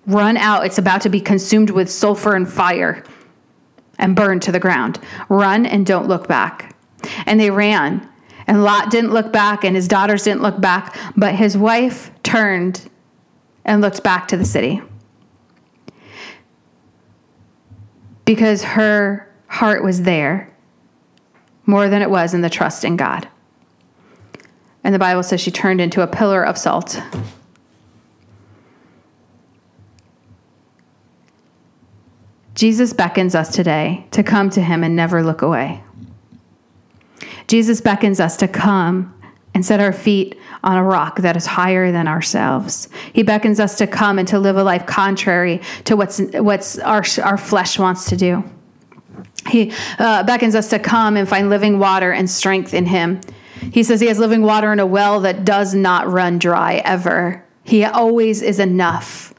Run 0.06 0.36
out. 0.36 0.66
It's 0.66 0.78
about 0.78 1.02
to 1.02 1.10
be 1.10 1.22
consumed 1.22 1.70
with 1.70 1.90
sulfur 1.90 2.36
and 2.36 2.52
fire 2.52 3.04
and 3.98 4.14
burned 4.16 4.42
to 4.42 4.52
the 4.52 4.60
ground. 4.60 5.00
Run 5.30 5.66
and 5.66 5.86
don't 5.86 6.08
look 6.08 6.28
back. 6.28 6.76
And 7.26 7.40
they 7.40 7.50
ran. 7.50 8.08
And 8.48 8.64
Lot 8.64 8.92
didn't 8.92 9.14
look 9.14 9.32
back, 9.32 9.64
and 9.64 9.76
his 9.76 9.88
daughters 9.88 10.24
didn't 10.24 10.42
look 10.42 10.60
back, 10.60 10.98
but 11.16 11.36
his 11.36 11.58
wife 11.58 12.12
turned 12.24 12.90
and 13.64 13.80
looked 13.80 14.04
back 14.04 14.28
to 14.30 14.38
the 14.38 14.44
city. 14.44 14.82
Because 18.26 18.64
her 18.64 19.31
heart 19.52 19.84
was 19.84 20.04
there 20.04 20.50
more 21.66 21.90
than 21.90 22.02
it 22.02 22.10
was 22.10 22.34
in 22.34 22.40
the 22.40 22.50
trust 22.50 22.86
in 22.86 22.96
God. 22.96 23.28
And 24.82 24.96
the 24.96 25.00
Bible 25.00 25.24
says 25.24 25.42
she 25.42 25.52
turned 25.52 25.82
into 25.82 26.02
a 26.02 26.08
pillar 26.08 26.42
of 26.42 26.58
salt. 26.58 27.00
Jesus 32.56 32.94
beckons 32.94 33.36
us 33.36 33.54
today 33.54 34.08
to 34.12 34.24
come 34.24 34.50
to 34.52 34.62
him 34.62 34.86
and 34.86 34.96
never 34.96 35.22
look 35.22 35.42
away. 35.42 35.84
Jesus 37.48 37.82
beckons 37.82 38.22
us 38.22 38.38
to 38.38 38.48
come 38.48 39.14
and 39.54 39.66
set 39.66 39.82
our 39.82 39.92
feet 39.92 40.40
on 40.64 40.78
a 40.78 40.84
rock 40.84 41.18
that 41.18 41.36
is 41.36 41.46
higher 41.46 41.92
than 41.92 42.08
ourselves. 42.08 42.88
He 43.12 43.24
beckons 43.24 43.60
us 43.60 43.78
to 43.80 43.88
come 43.88 44.18
and 44.18 44.28
to 44.30 44.40
live 44.40 44.56
a 44.56 44.64
life 44.64 44.86
contrary 44.86 45.62
to 45.84 45.98
what's, 45.98 46.22
what's 46.36 46.80
our, 46.80 47.04
our 47.22 47.38
flesh 47.38 47.78
wants 47.78 48.06
to 48.06 48.16
do. 48.16 48.44
He 49.50 49.74
uh, 49.98 50.24
beckons 50.24 50.56
us 50.56 50.70
to 50.70 50.80
come 50.80 51.18
and 51.18 51.28
find 51.28 51.50
living 51.50 51.80
water 51.80 52.12
and 52.12 52.30
strength 52.30 52.74
in 52.74 52.86
Him. 52.86 53.22
He 53.72 53.84
says 53.84 54.00
He 54.02 54.08
has 54.08 54.20
living 54.20 54.42
water 54.42 54.72
in 54.72 54.80
a 54.80 54.86
well 54.86 55.22
that 55.22 55.46
does 55.46 55.74
not 55.74 56.10
run 56.10 56.40
dry 56.40 56.76
ever. 56.86 57.44
He 57.64 57.84
always 57.84 58.42
is 58.42 58.60
enough. 58.60 59.34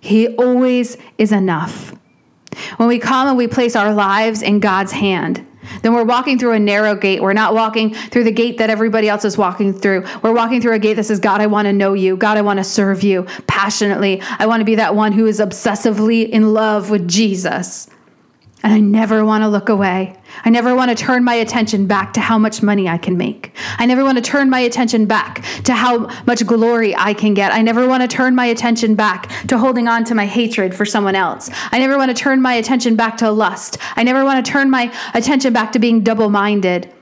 He 0.00 0.34
always 0.36 0.96
is 1.18 1.32
enough. 1.32 1.94
When 2.76 2.88
we 2.88 2.98
come 2.98 3.28
and 3.28 3.36
we 3.36 3.46
place 3.46 3.76
our 3.76 3.94
lives 3.94 4.42
in 4.42 4.60
God's 4.60 4.92
hand, 4.92 5.46
then 5.82 5.94
we're 5.94 6.04
walking 6.04 6.38
through 6.38 6.52
a 6.52 6.58
narrow 6.58 6.94
gate. 6.94 7.22
We're 7.22 7.32
not 7.32 7.54
walking 7.54 7.94
through 7.94 8.24
the 8.24 8.32
gate 8.32 8.58
that 8.58 8.68
everybody 8.68 9.08
else 9.08 9.24
is 9.24 9.38
walking 9.38 9.72
through. 9.72 10.04
We're 10.22 10.34
walking 10.34 10.60
through 10.60 10.74
a 10.74 10.78
gate 10.78 10.94
that 10.94 11.04
says, 11.04 11.20
God, 11.20 11.40
I 11.40 11.46
want 11.46 11.66
to 11.66 11.72
know 11.72 11.94
you. 11.94 12.16
God, 12.16 12.36
I 12.36 12.42
want 12.42 12.58
to 12.58 12.64
serve 12.64 13.02
you 13.02 13.24
passionately. 13.46 14.20
I 14.38 14.46
want 14.46 14.60
to 14.60 14.64
be 14.64 14.74
that 14.74 14.94
one 14.94 15.12
who 15.12 15.26
is 15.26 15.38
obsessively 15.38 16.28
in 16.28 16.52
love 16.52 16.90
with 16.90 17.08
Jesus. 17.08 17.88
And 18.62 18.72
I 18.72 18.78
never 18.78 19.24
want 19.24 19.42
to 19.42 19.48
look 19.48 19.68
away. 19.68 20.16
I 20.44 20.50
never 20.50 20.74
want 20.76 20.90
to 20.90 20.94
turn 20.94 21.24
my 21.24 21.34
attention 21.34 21.86
back 21.86 22.12
to 22.14 22.20
how 22.20 22.38
much 22.38 22.62
money 22.62 22.88
I 22.88 22.96
can 22.96 23.16
make. 23.16 23.56
I 23.78 23.86
never 23.86 24.04
want 24.04 24.18
to 24.18 24.22
turn 24.22 24.50
my 24.50 24.60
attention 24.60 25.06
back 25.06 25.44
to 25.64 25.74
how 25.74 26.08
much 26.26 26.46
glory 26.46 26.94
I 26.94 27.12
can 27.12 27.34
get. 27.34 27.52
I 27.52 27.62
never 27.62 27.88
want 27.88 28.08
to 28.08 28.08
turn 28.08 28.36
my 28.36 28.46
attention 28.46 28.94
back 28.94 29.28
to 29.48 29.58
holding 29.58 29.88
on 29.88 30.04
to 30.04 30.14
my 30.14 30.26
hatred 30.26 30.74
for 30.74 30.84
someone 30.84 31.16
else. 31.16 31.50
I 31.72 31.78
never 31.80 31.98
want 31.98 32.16
to 32.16 32.22
turn 32.22 32.40
my 32.40 32.54
attention 32.54 32.94
back 32.94 33.16
to 33.18 33.30
lust. 33.30 33.78
I 33.96 34.04
never 34.04 34.24
want 34.24 34.44
to 34.44 34.50
turn 34.50 34.70
my 34.70 34.94
attention 35.12 35.52
back 35.52 35.72
to 35.72 35.80
being 35.80 36.02
double 36.02 36.28
minded 36.28 36.92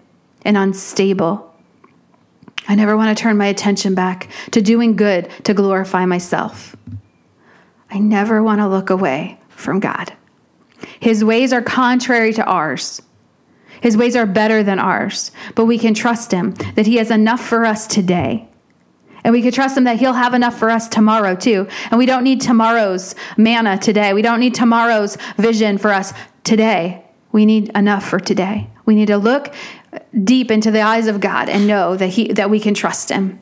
and 0.42 0.56
unstable. 0.56 1.54
I 2.68 2.74
never 2.74 2.96
want 2.96 3.16
to 3.16 3.20
turn 3.20 3.36
my 3.36 3.46
attention 3.46 3.94
back 3.94 4.30
to 4.52 4.62
doing 4.62 4.96
good 4.96 5.28
to 5.44 5.54
glorify 5.54 6.06
myself. 6.06 6.76
I 7.90 7.98
never 7.98 8.42
want 8.42 8.60
to 8.60 8.68
look 8.68 8.90
away 8.90 9.38
from 9.48 9.80
God. 9.80 10.16
His 10.98 11.24
ways 11.24 11.52
are 11.52 11.62
contrary 11.62 12.32
to 12.34 12.44
ours. 12.44 13.02
His 13.80 13.96
ways 13.96 14.14
are 14.16 14.26
better 14.26 14.62
than 14.62 14.78
ours, 14.78 15.30
but 15.54 15.64
we 15.64 15.78
can 15.78 15.94
trust 15.94 16.32
him 16.32 16.52
that 16.74 16.86
he 16.86 16.96
has 16.96 17.10
enough 17.10 17.40
for 17.40 17.64
us 17.64 17.86
today. 17.86 18.48
And 19.24 19.32
we 19.32 19.42
can 19.42 19.52
trust 19.52 19.76
him 19.76 19.84
that 19.84 19.98
he'll 19.98 20.14
have 20.14 20.34
enough 20.34 20.58
for 20.58 20.70
us 20.70 20.88
tomorrow 20.88 21.34
too. 21.34 21.68
And 21.90 21.98
we 21.98 22.06
don't 22.06 22.24
need 22.24 22.40
tomorrow's 22.40 23.14
manna 23.36 23.78
today. 23.78 24.12
We 24.12 24.22
don't 24.22 24.40
need 24.40 24.54
tomorrow's 24.54 25.16
vision 25.36 25.78
for 25.78 25.92
us 25.92 26.12
today. 26.44 27.04
We 27.32 27.46
need 27.46 27.70
enough 27.76 28.08
for 28.08 28.18
today. 28.18 28.68
We 28.86 28.94
need 28.94 29.06
to 29.06 29.18
look 29.18 29.54
deep 30.24 30.50
into 30.50 30.70
the 30.70 30.80
eyes 30.80 31.06
of 31.06 31.20
God 31.20 31.48
and 31.48 31.66
know 31.66 31.96
that 31.96 32.08
he 32.08 32.32
that 32.32 32.50
we 32.50 32.60
can 32.60 32.74
trust 32.74 33.10
him. 33.10 33.40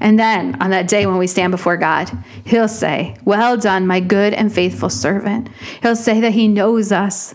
And 0.00 0.18
then 0.18 0.60
on 0.62 0.70
that 0.70 0.88
day 0.88 1.06
when 1.06 1.18
we 1.18 1.26
stand 1.26 1.50
before 1.50 1.76
God, 1.76 2.10
He'll 2.44 2.68
say, 2.68 3.16
Well 3.24 3.56
done, 3.56 3.86
my 3.86 4.00
good 4.00 4.32
and 4.34 4.52
faithful 4.52 4.88
servant. 4.88 5.48
He'll 5.82 5.96
say 5.96 6.20
that 6.20 6.32
He 6.32 6.48
knows 6.48 6.90
us. 6.90 7.34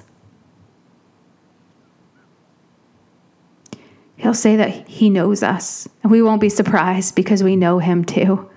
He'll 4.18 4.34
say 4.34 4.56
that 4.56 4.88
He 4.88 5.10
knows 5.10 5.44
us. 5.44 5.88
And 6.02 6.12
we 6.12 6.22
won't 6.22 6.42
be 6.42 6.50
surprised 6.50 7.16
because 7.16 7.44
we 7.44 7.56
know 7.56 7.80
Him 7.80 8.04
too. 8.04 8.50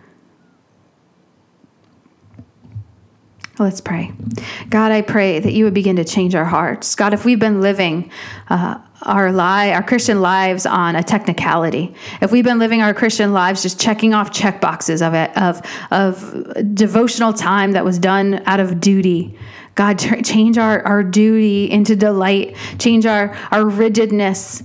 Let's 3.58 3.80
pray. 3.80 4.12
God, 4.70 4.92
I 4.92 5.02
pray 5.02 5.40
that 5.40 5.52
you 5.52 5.64
would 5.64 5.74
begin 5.74 5.96
to 5.96 6.04
change 6.04 6.34
our 6.34 6.44
hearts. 6.44 6.94
God, 6.94 7.12
if 7.12 7.24
we've 7.24 7.40
been 7.40 7.60
living 7.60 8.10
uh, 8.48 8.78
our 9.02 9.32
lie, 9.32 9.70
our 9.70 9.82
Christian 9.82 10.20
lives 10.20 10.64
on 10.64 10.94
a 10.94 11.02
technicality, 11.02 11.94
if 12.20 12.30
we've 12.30 12.44
been 12.44 12.58
living 12.58 12.82
our 12.82 12.94
Christian 12.94 13.32
lives 13.32 13.62
just 13.62 13.80
checking 13.80 14.14
off 14.14 14.32
check 14.32 14.60
boxes 14.60 15.02
of 15.02 15.14
it, 15.14 15.36
of 15.36 15.60
of 15.90 16.74
devotional 16.74 17.32
time 17.32 17.72
that 17.72 17.84
was 17.84 17.98
done 17.98 18.42
out 18.46 18.60
of 18.60 18.80
duty, 18.80 19.36
God, 19.74 19.98
change 20.24 20.58
our, 20.58 20.82
our 20.82 21.02
duty 21.02 21.70
into 21.70 21.96
delight, 21.96 22.56
change 22.78 23.06
our, 23.06 23.36
our 23.50 23.66
rigidness 23.66 24.62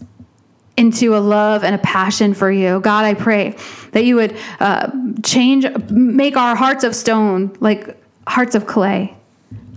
into 0.76 1.16
a 1.16 1.20
love 1.20 1.64
and 1.64 1.76
a 1.76 1.78
passion 1.78 2.34
for 2.34 2.52
you. 2.52 2.80
God, 2.80 3.06
I 3.06 3.14
pray 3.14 3.56
that 3.92 4.06
you 4.06 4.16
would 4.16 4.36
uh, 4.60 4.90
change, 5.24 5.68
make 5.90 6.36
our 6.36 6.56
hearts 6.56 6.84
of 6.84 6.96
stone 6.96 7.56
like 7.60 8.03
hearts 8.28 8.56
of 8.56 8.66
clay. 8.66 9.16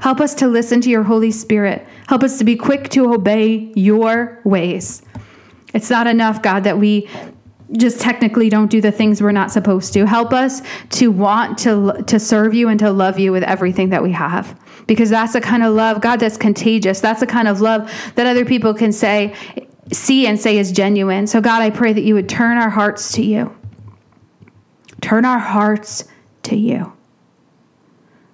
Help 0.01 0.21
us 0.21 0.35
to 0.37 0.47
listen 0.47 0.81
to 0.83 0.91
your 0.91 1.03
Holy 1.03 1.31
Spirit. 1.31 1.87
Help 2.09 2.23
us 2.23 2.39
to 2.39 2.45
be 2.45 2.57
quick 2.57 2.91
to 2.91 3.13
obey 3.13 3.73
your 3.75 4.41
ways. 4.45 5.03
It's 5.73 5.91
not 5.91 6.07
enough, 6.07 6.43
God, 6.43 6.65
that 6.65 6.79
we 6.79 7.09
just 7.73 8.01
technically 8.01 8.49
don't 8.49 8.71
do 8.71 8.81
the 8.81 8.93
things 8.93 9.21
we're 9.21 9.33
not 9.33 9.51
supposed 9.51 9.93
to. 9.95 10.07
Help 10.07 10.33
us 10.33 10.63
to 10.91 11.11
want 11.11 11.59
to 11.59 12.05
to 12.07 12.21
serve 12.21 12.55
you 12.55 12.69
and 12.69 12.79
to 12.79 12.91
love 12.93 13.19
you 13.19 13.33
with 13.33 13.43
everything 13.43 13.91
that 13.91 14.03
we 14.03 14.13
have. 14.13 14.59
Because 14.87 15.11
that's 15.11 15.33
the 15.33 15.41
kind 15.41 15.65
of 15.65 15.75
love, 15.75 16.01
God, 16.01 16.21
that's 16.21 16.37
contagious. 16.37 17.01
That's 17.01 17.21
the 17.21 17.27
kind 17.27 17.49
of 17.49 17.61
love 17.61 17.91
that 18.15 18.27
other 18.27 18.45
people 18.45 18.73
can 18.73 18.93
say 18.93 19.35
see 19.93 20.27
and 20.27 20.39
say 20.39 20.59
is 20.59 20.73
genuine. 20.73 21.27
So 21.27 21.41
God, 21.41 21.63
I 21.63 21.71
pray 21.71 21.93
that 21.93 22.03
you 22.03 22.15
would 22.15 22.29
turn 22.29 22.57
our 22.57 22.71
hearts 22.71 23.13
to 23.13 23.25
you. 23.25 23.57
Turn 25.01 25.25
our 25.25 25.39
hearts 25.39 26.05
to 26.45 26.57
you. 26.57 26.96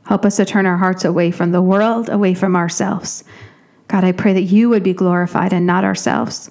Help 0.05 0.25
us 0.25 0.37
to 0.37 0.45
turn 0.45 0.67
our 0.67 0.77
hearts 0.77 1.05
away 1.05 1.31
from 1.31 1.53
the 1.53 1.63
world, 1.63 2.09
away 2.09 2.35
from 2.35 2.57
ourselves. 2.57 3.25
God, 3.89 4.05
I 4.05 4.13
pray 4.13 4.33
that 4.33 4.43
you 4.43 4.69
would 4.69 4.83
be 4.83 4.95
glorified 4.95 5.53
and 5.53 5.67
not 5.67 5.85
ourselves. 5.85 6.51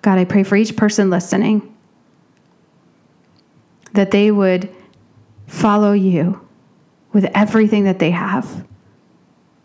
God, 0.00 0.18
I 0.18 0.24
pray 0.24 0.42
for 0.42 0.56
each 0.56 0.76
person 0.76 1.10
listening 1.10 1.68
that 3.92 4.10
they 4.10 4.30
would 4.30 4.68
follow 5.46 5.92
you 5.92 6.48
with 7.12 7.24
everything 7.34 7.84
that 7.84 7.98
they 7.98 8.10
have. 8.10 8.66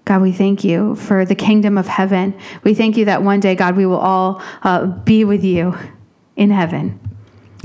God, 0.05 0.21
we 0.21 0.31
thank 0.31 0.63
you 0.63 0.95
for 0.95 1.25
the 1.25 1.35
kingdom 1.35 1.77
of 1.77 1.87
heaven. 1.87 2.37
We 2.63 2.73
thank 2.73 2.97
you 2.97 3.05
that 3.05 3.23
one 3.23 3.39
day, 3.39 3.55
God, 3.55 3.75
we 3.75 3.85
will 3.85 3.97
all 3.97 4.41
uh, 4.63 4.85
be 4.85 5.23
with 5.23 5.43
you 5.43 5.77
in 6.35 6.51
heaven. 6.51 6.99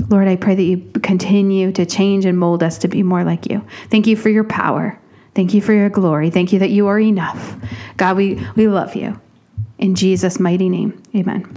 Lord, 0.09 0.27
I 0.27 0.35
pray 0.35 0.55
that 0.55 0.63
you 0.63 0.77
continue 1.01 1.71
to 1.73 1.85
change 1.85 2.25
and 2.25 2.37
mold 2.37 2.63
us 2.63 2.77
to 2.79 2.87
be 2.87 3.03
more 3.03 3.23
like 3.23 3.49
you. 3.49 3.65
Thank 3.89 4.07
you 4.07 4.15
for 4.15 4.29
your 4.29 4.43
power. 4.43 4.99
Thank 5.35 5.53
you 5.53 5.61
for 5.61 5.73
your 5.73 5.89
glory. 5.89 6.29
Thank 6.29 6.53
you 6.53 6.59
that 6.59 6.69
you 6.69 6.87
are 6.87 6.99
enough. 6.99 7.55
God, 7.97 8.17
we, 8.17 8.45
we 8.55 8.67
love 8.67 8.95
you. 8.95 9.19
In 9.79 9.95
Jesus' 9.95 10.39
mighty 10.39 10.69
name, 10.69 11.01
amen. 11.15 11.55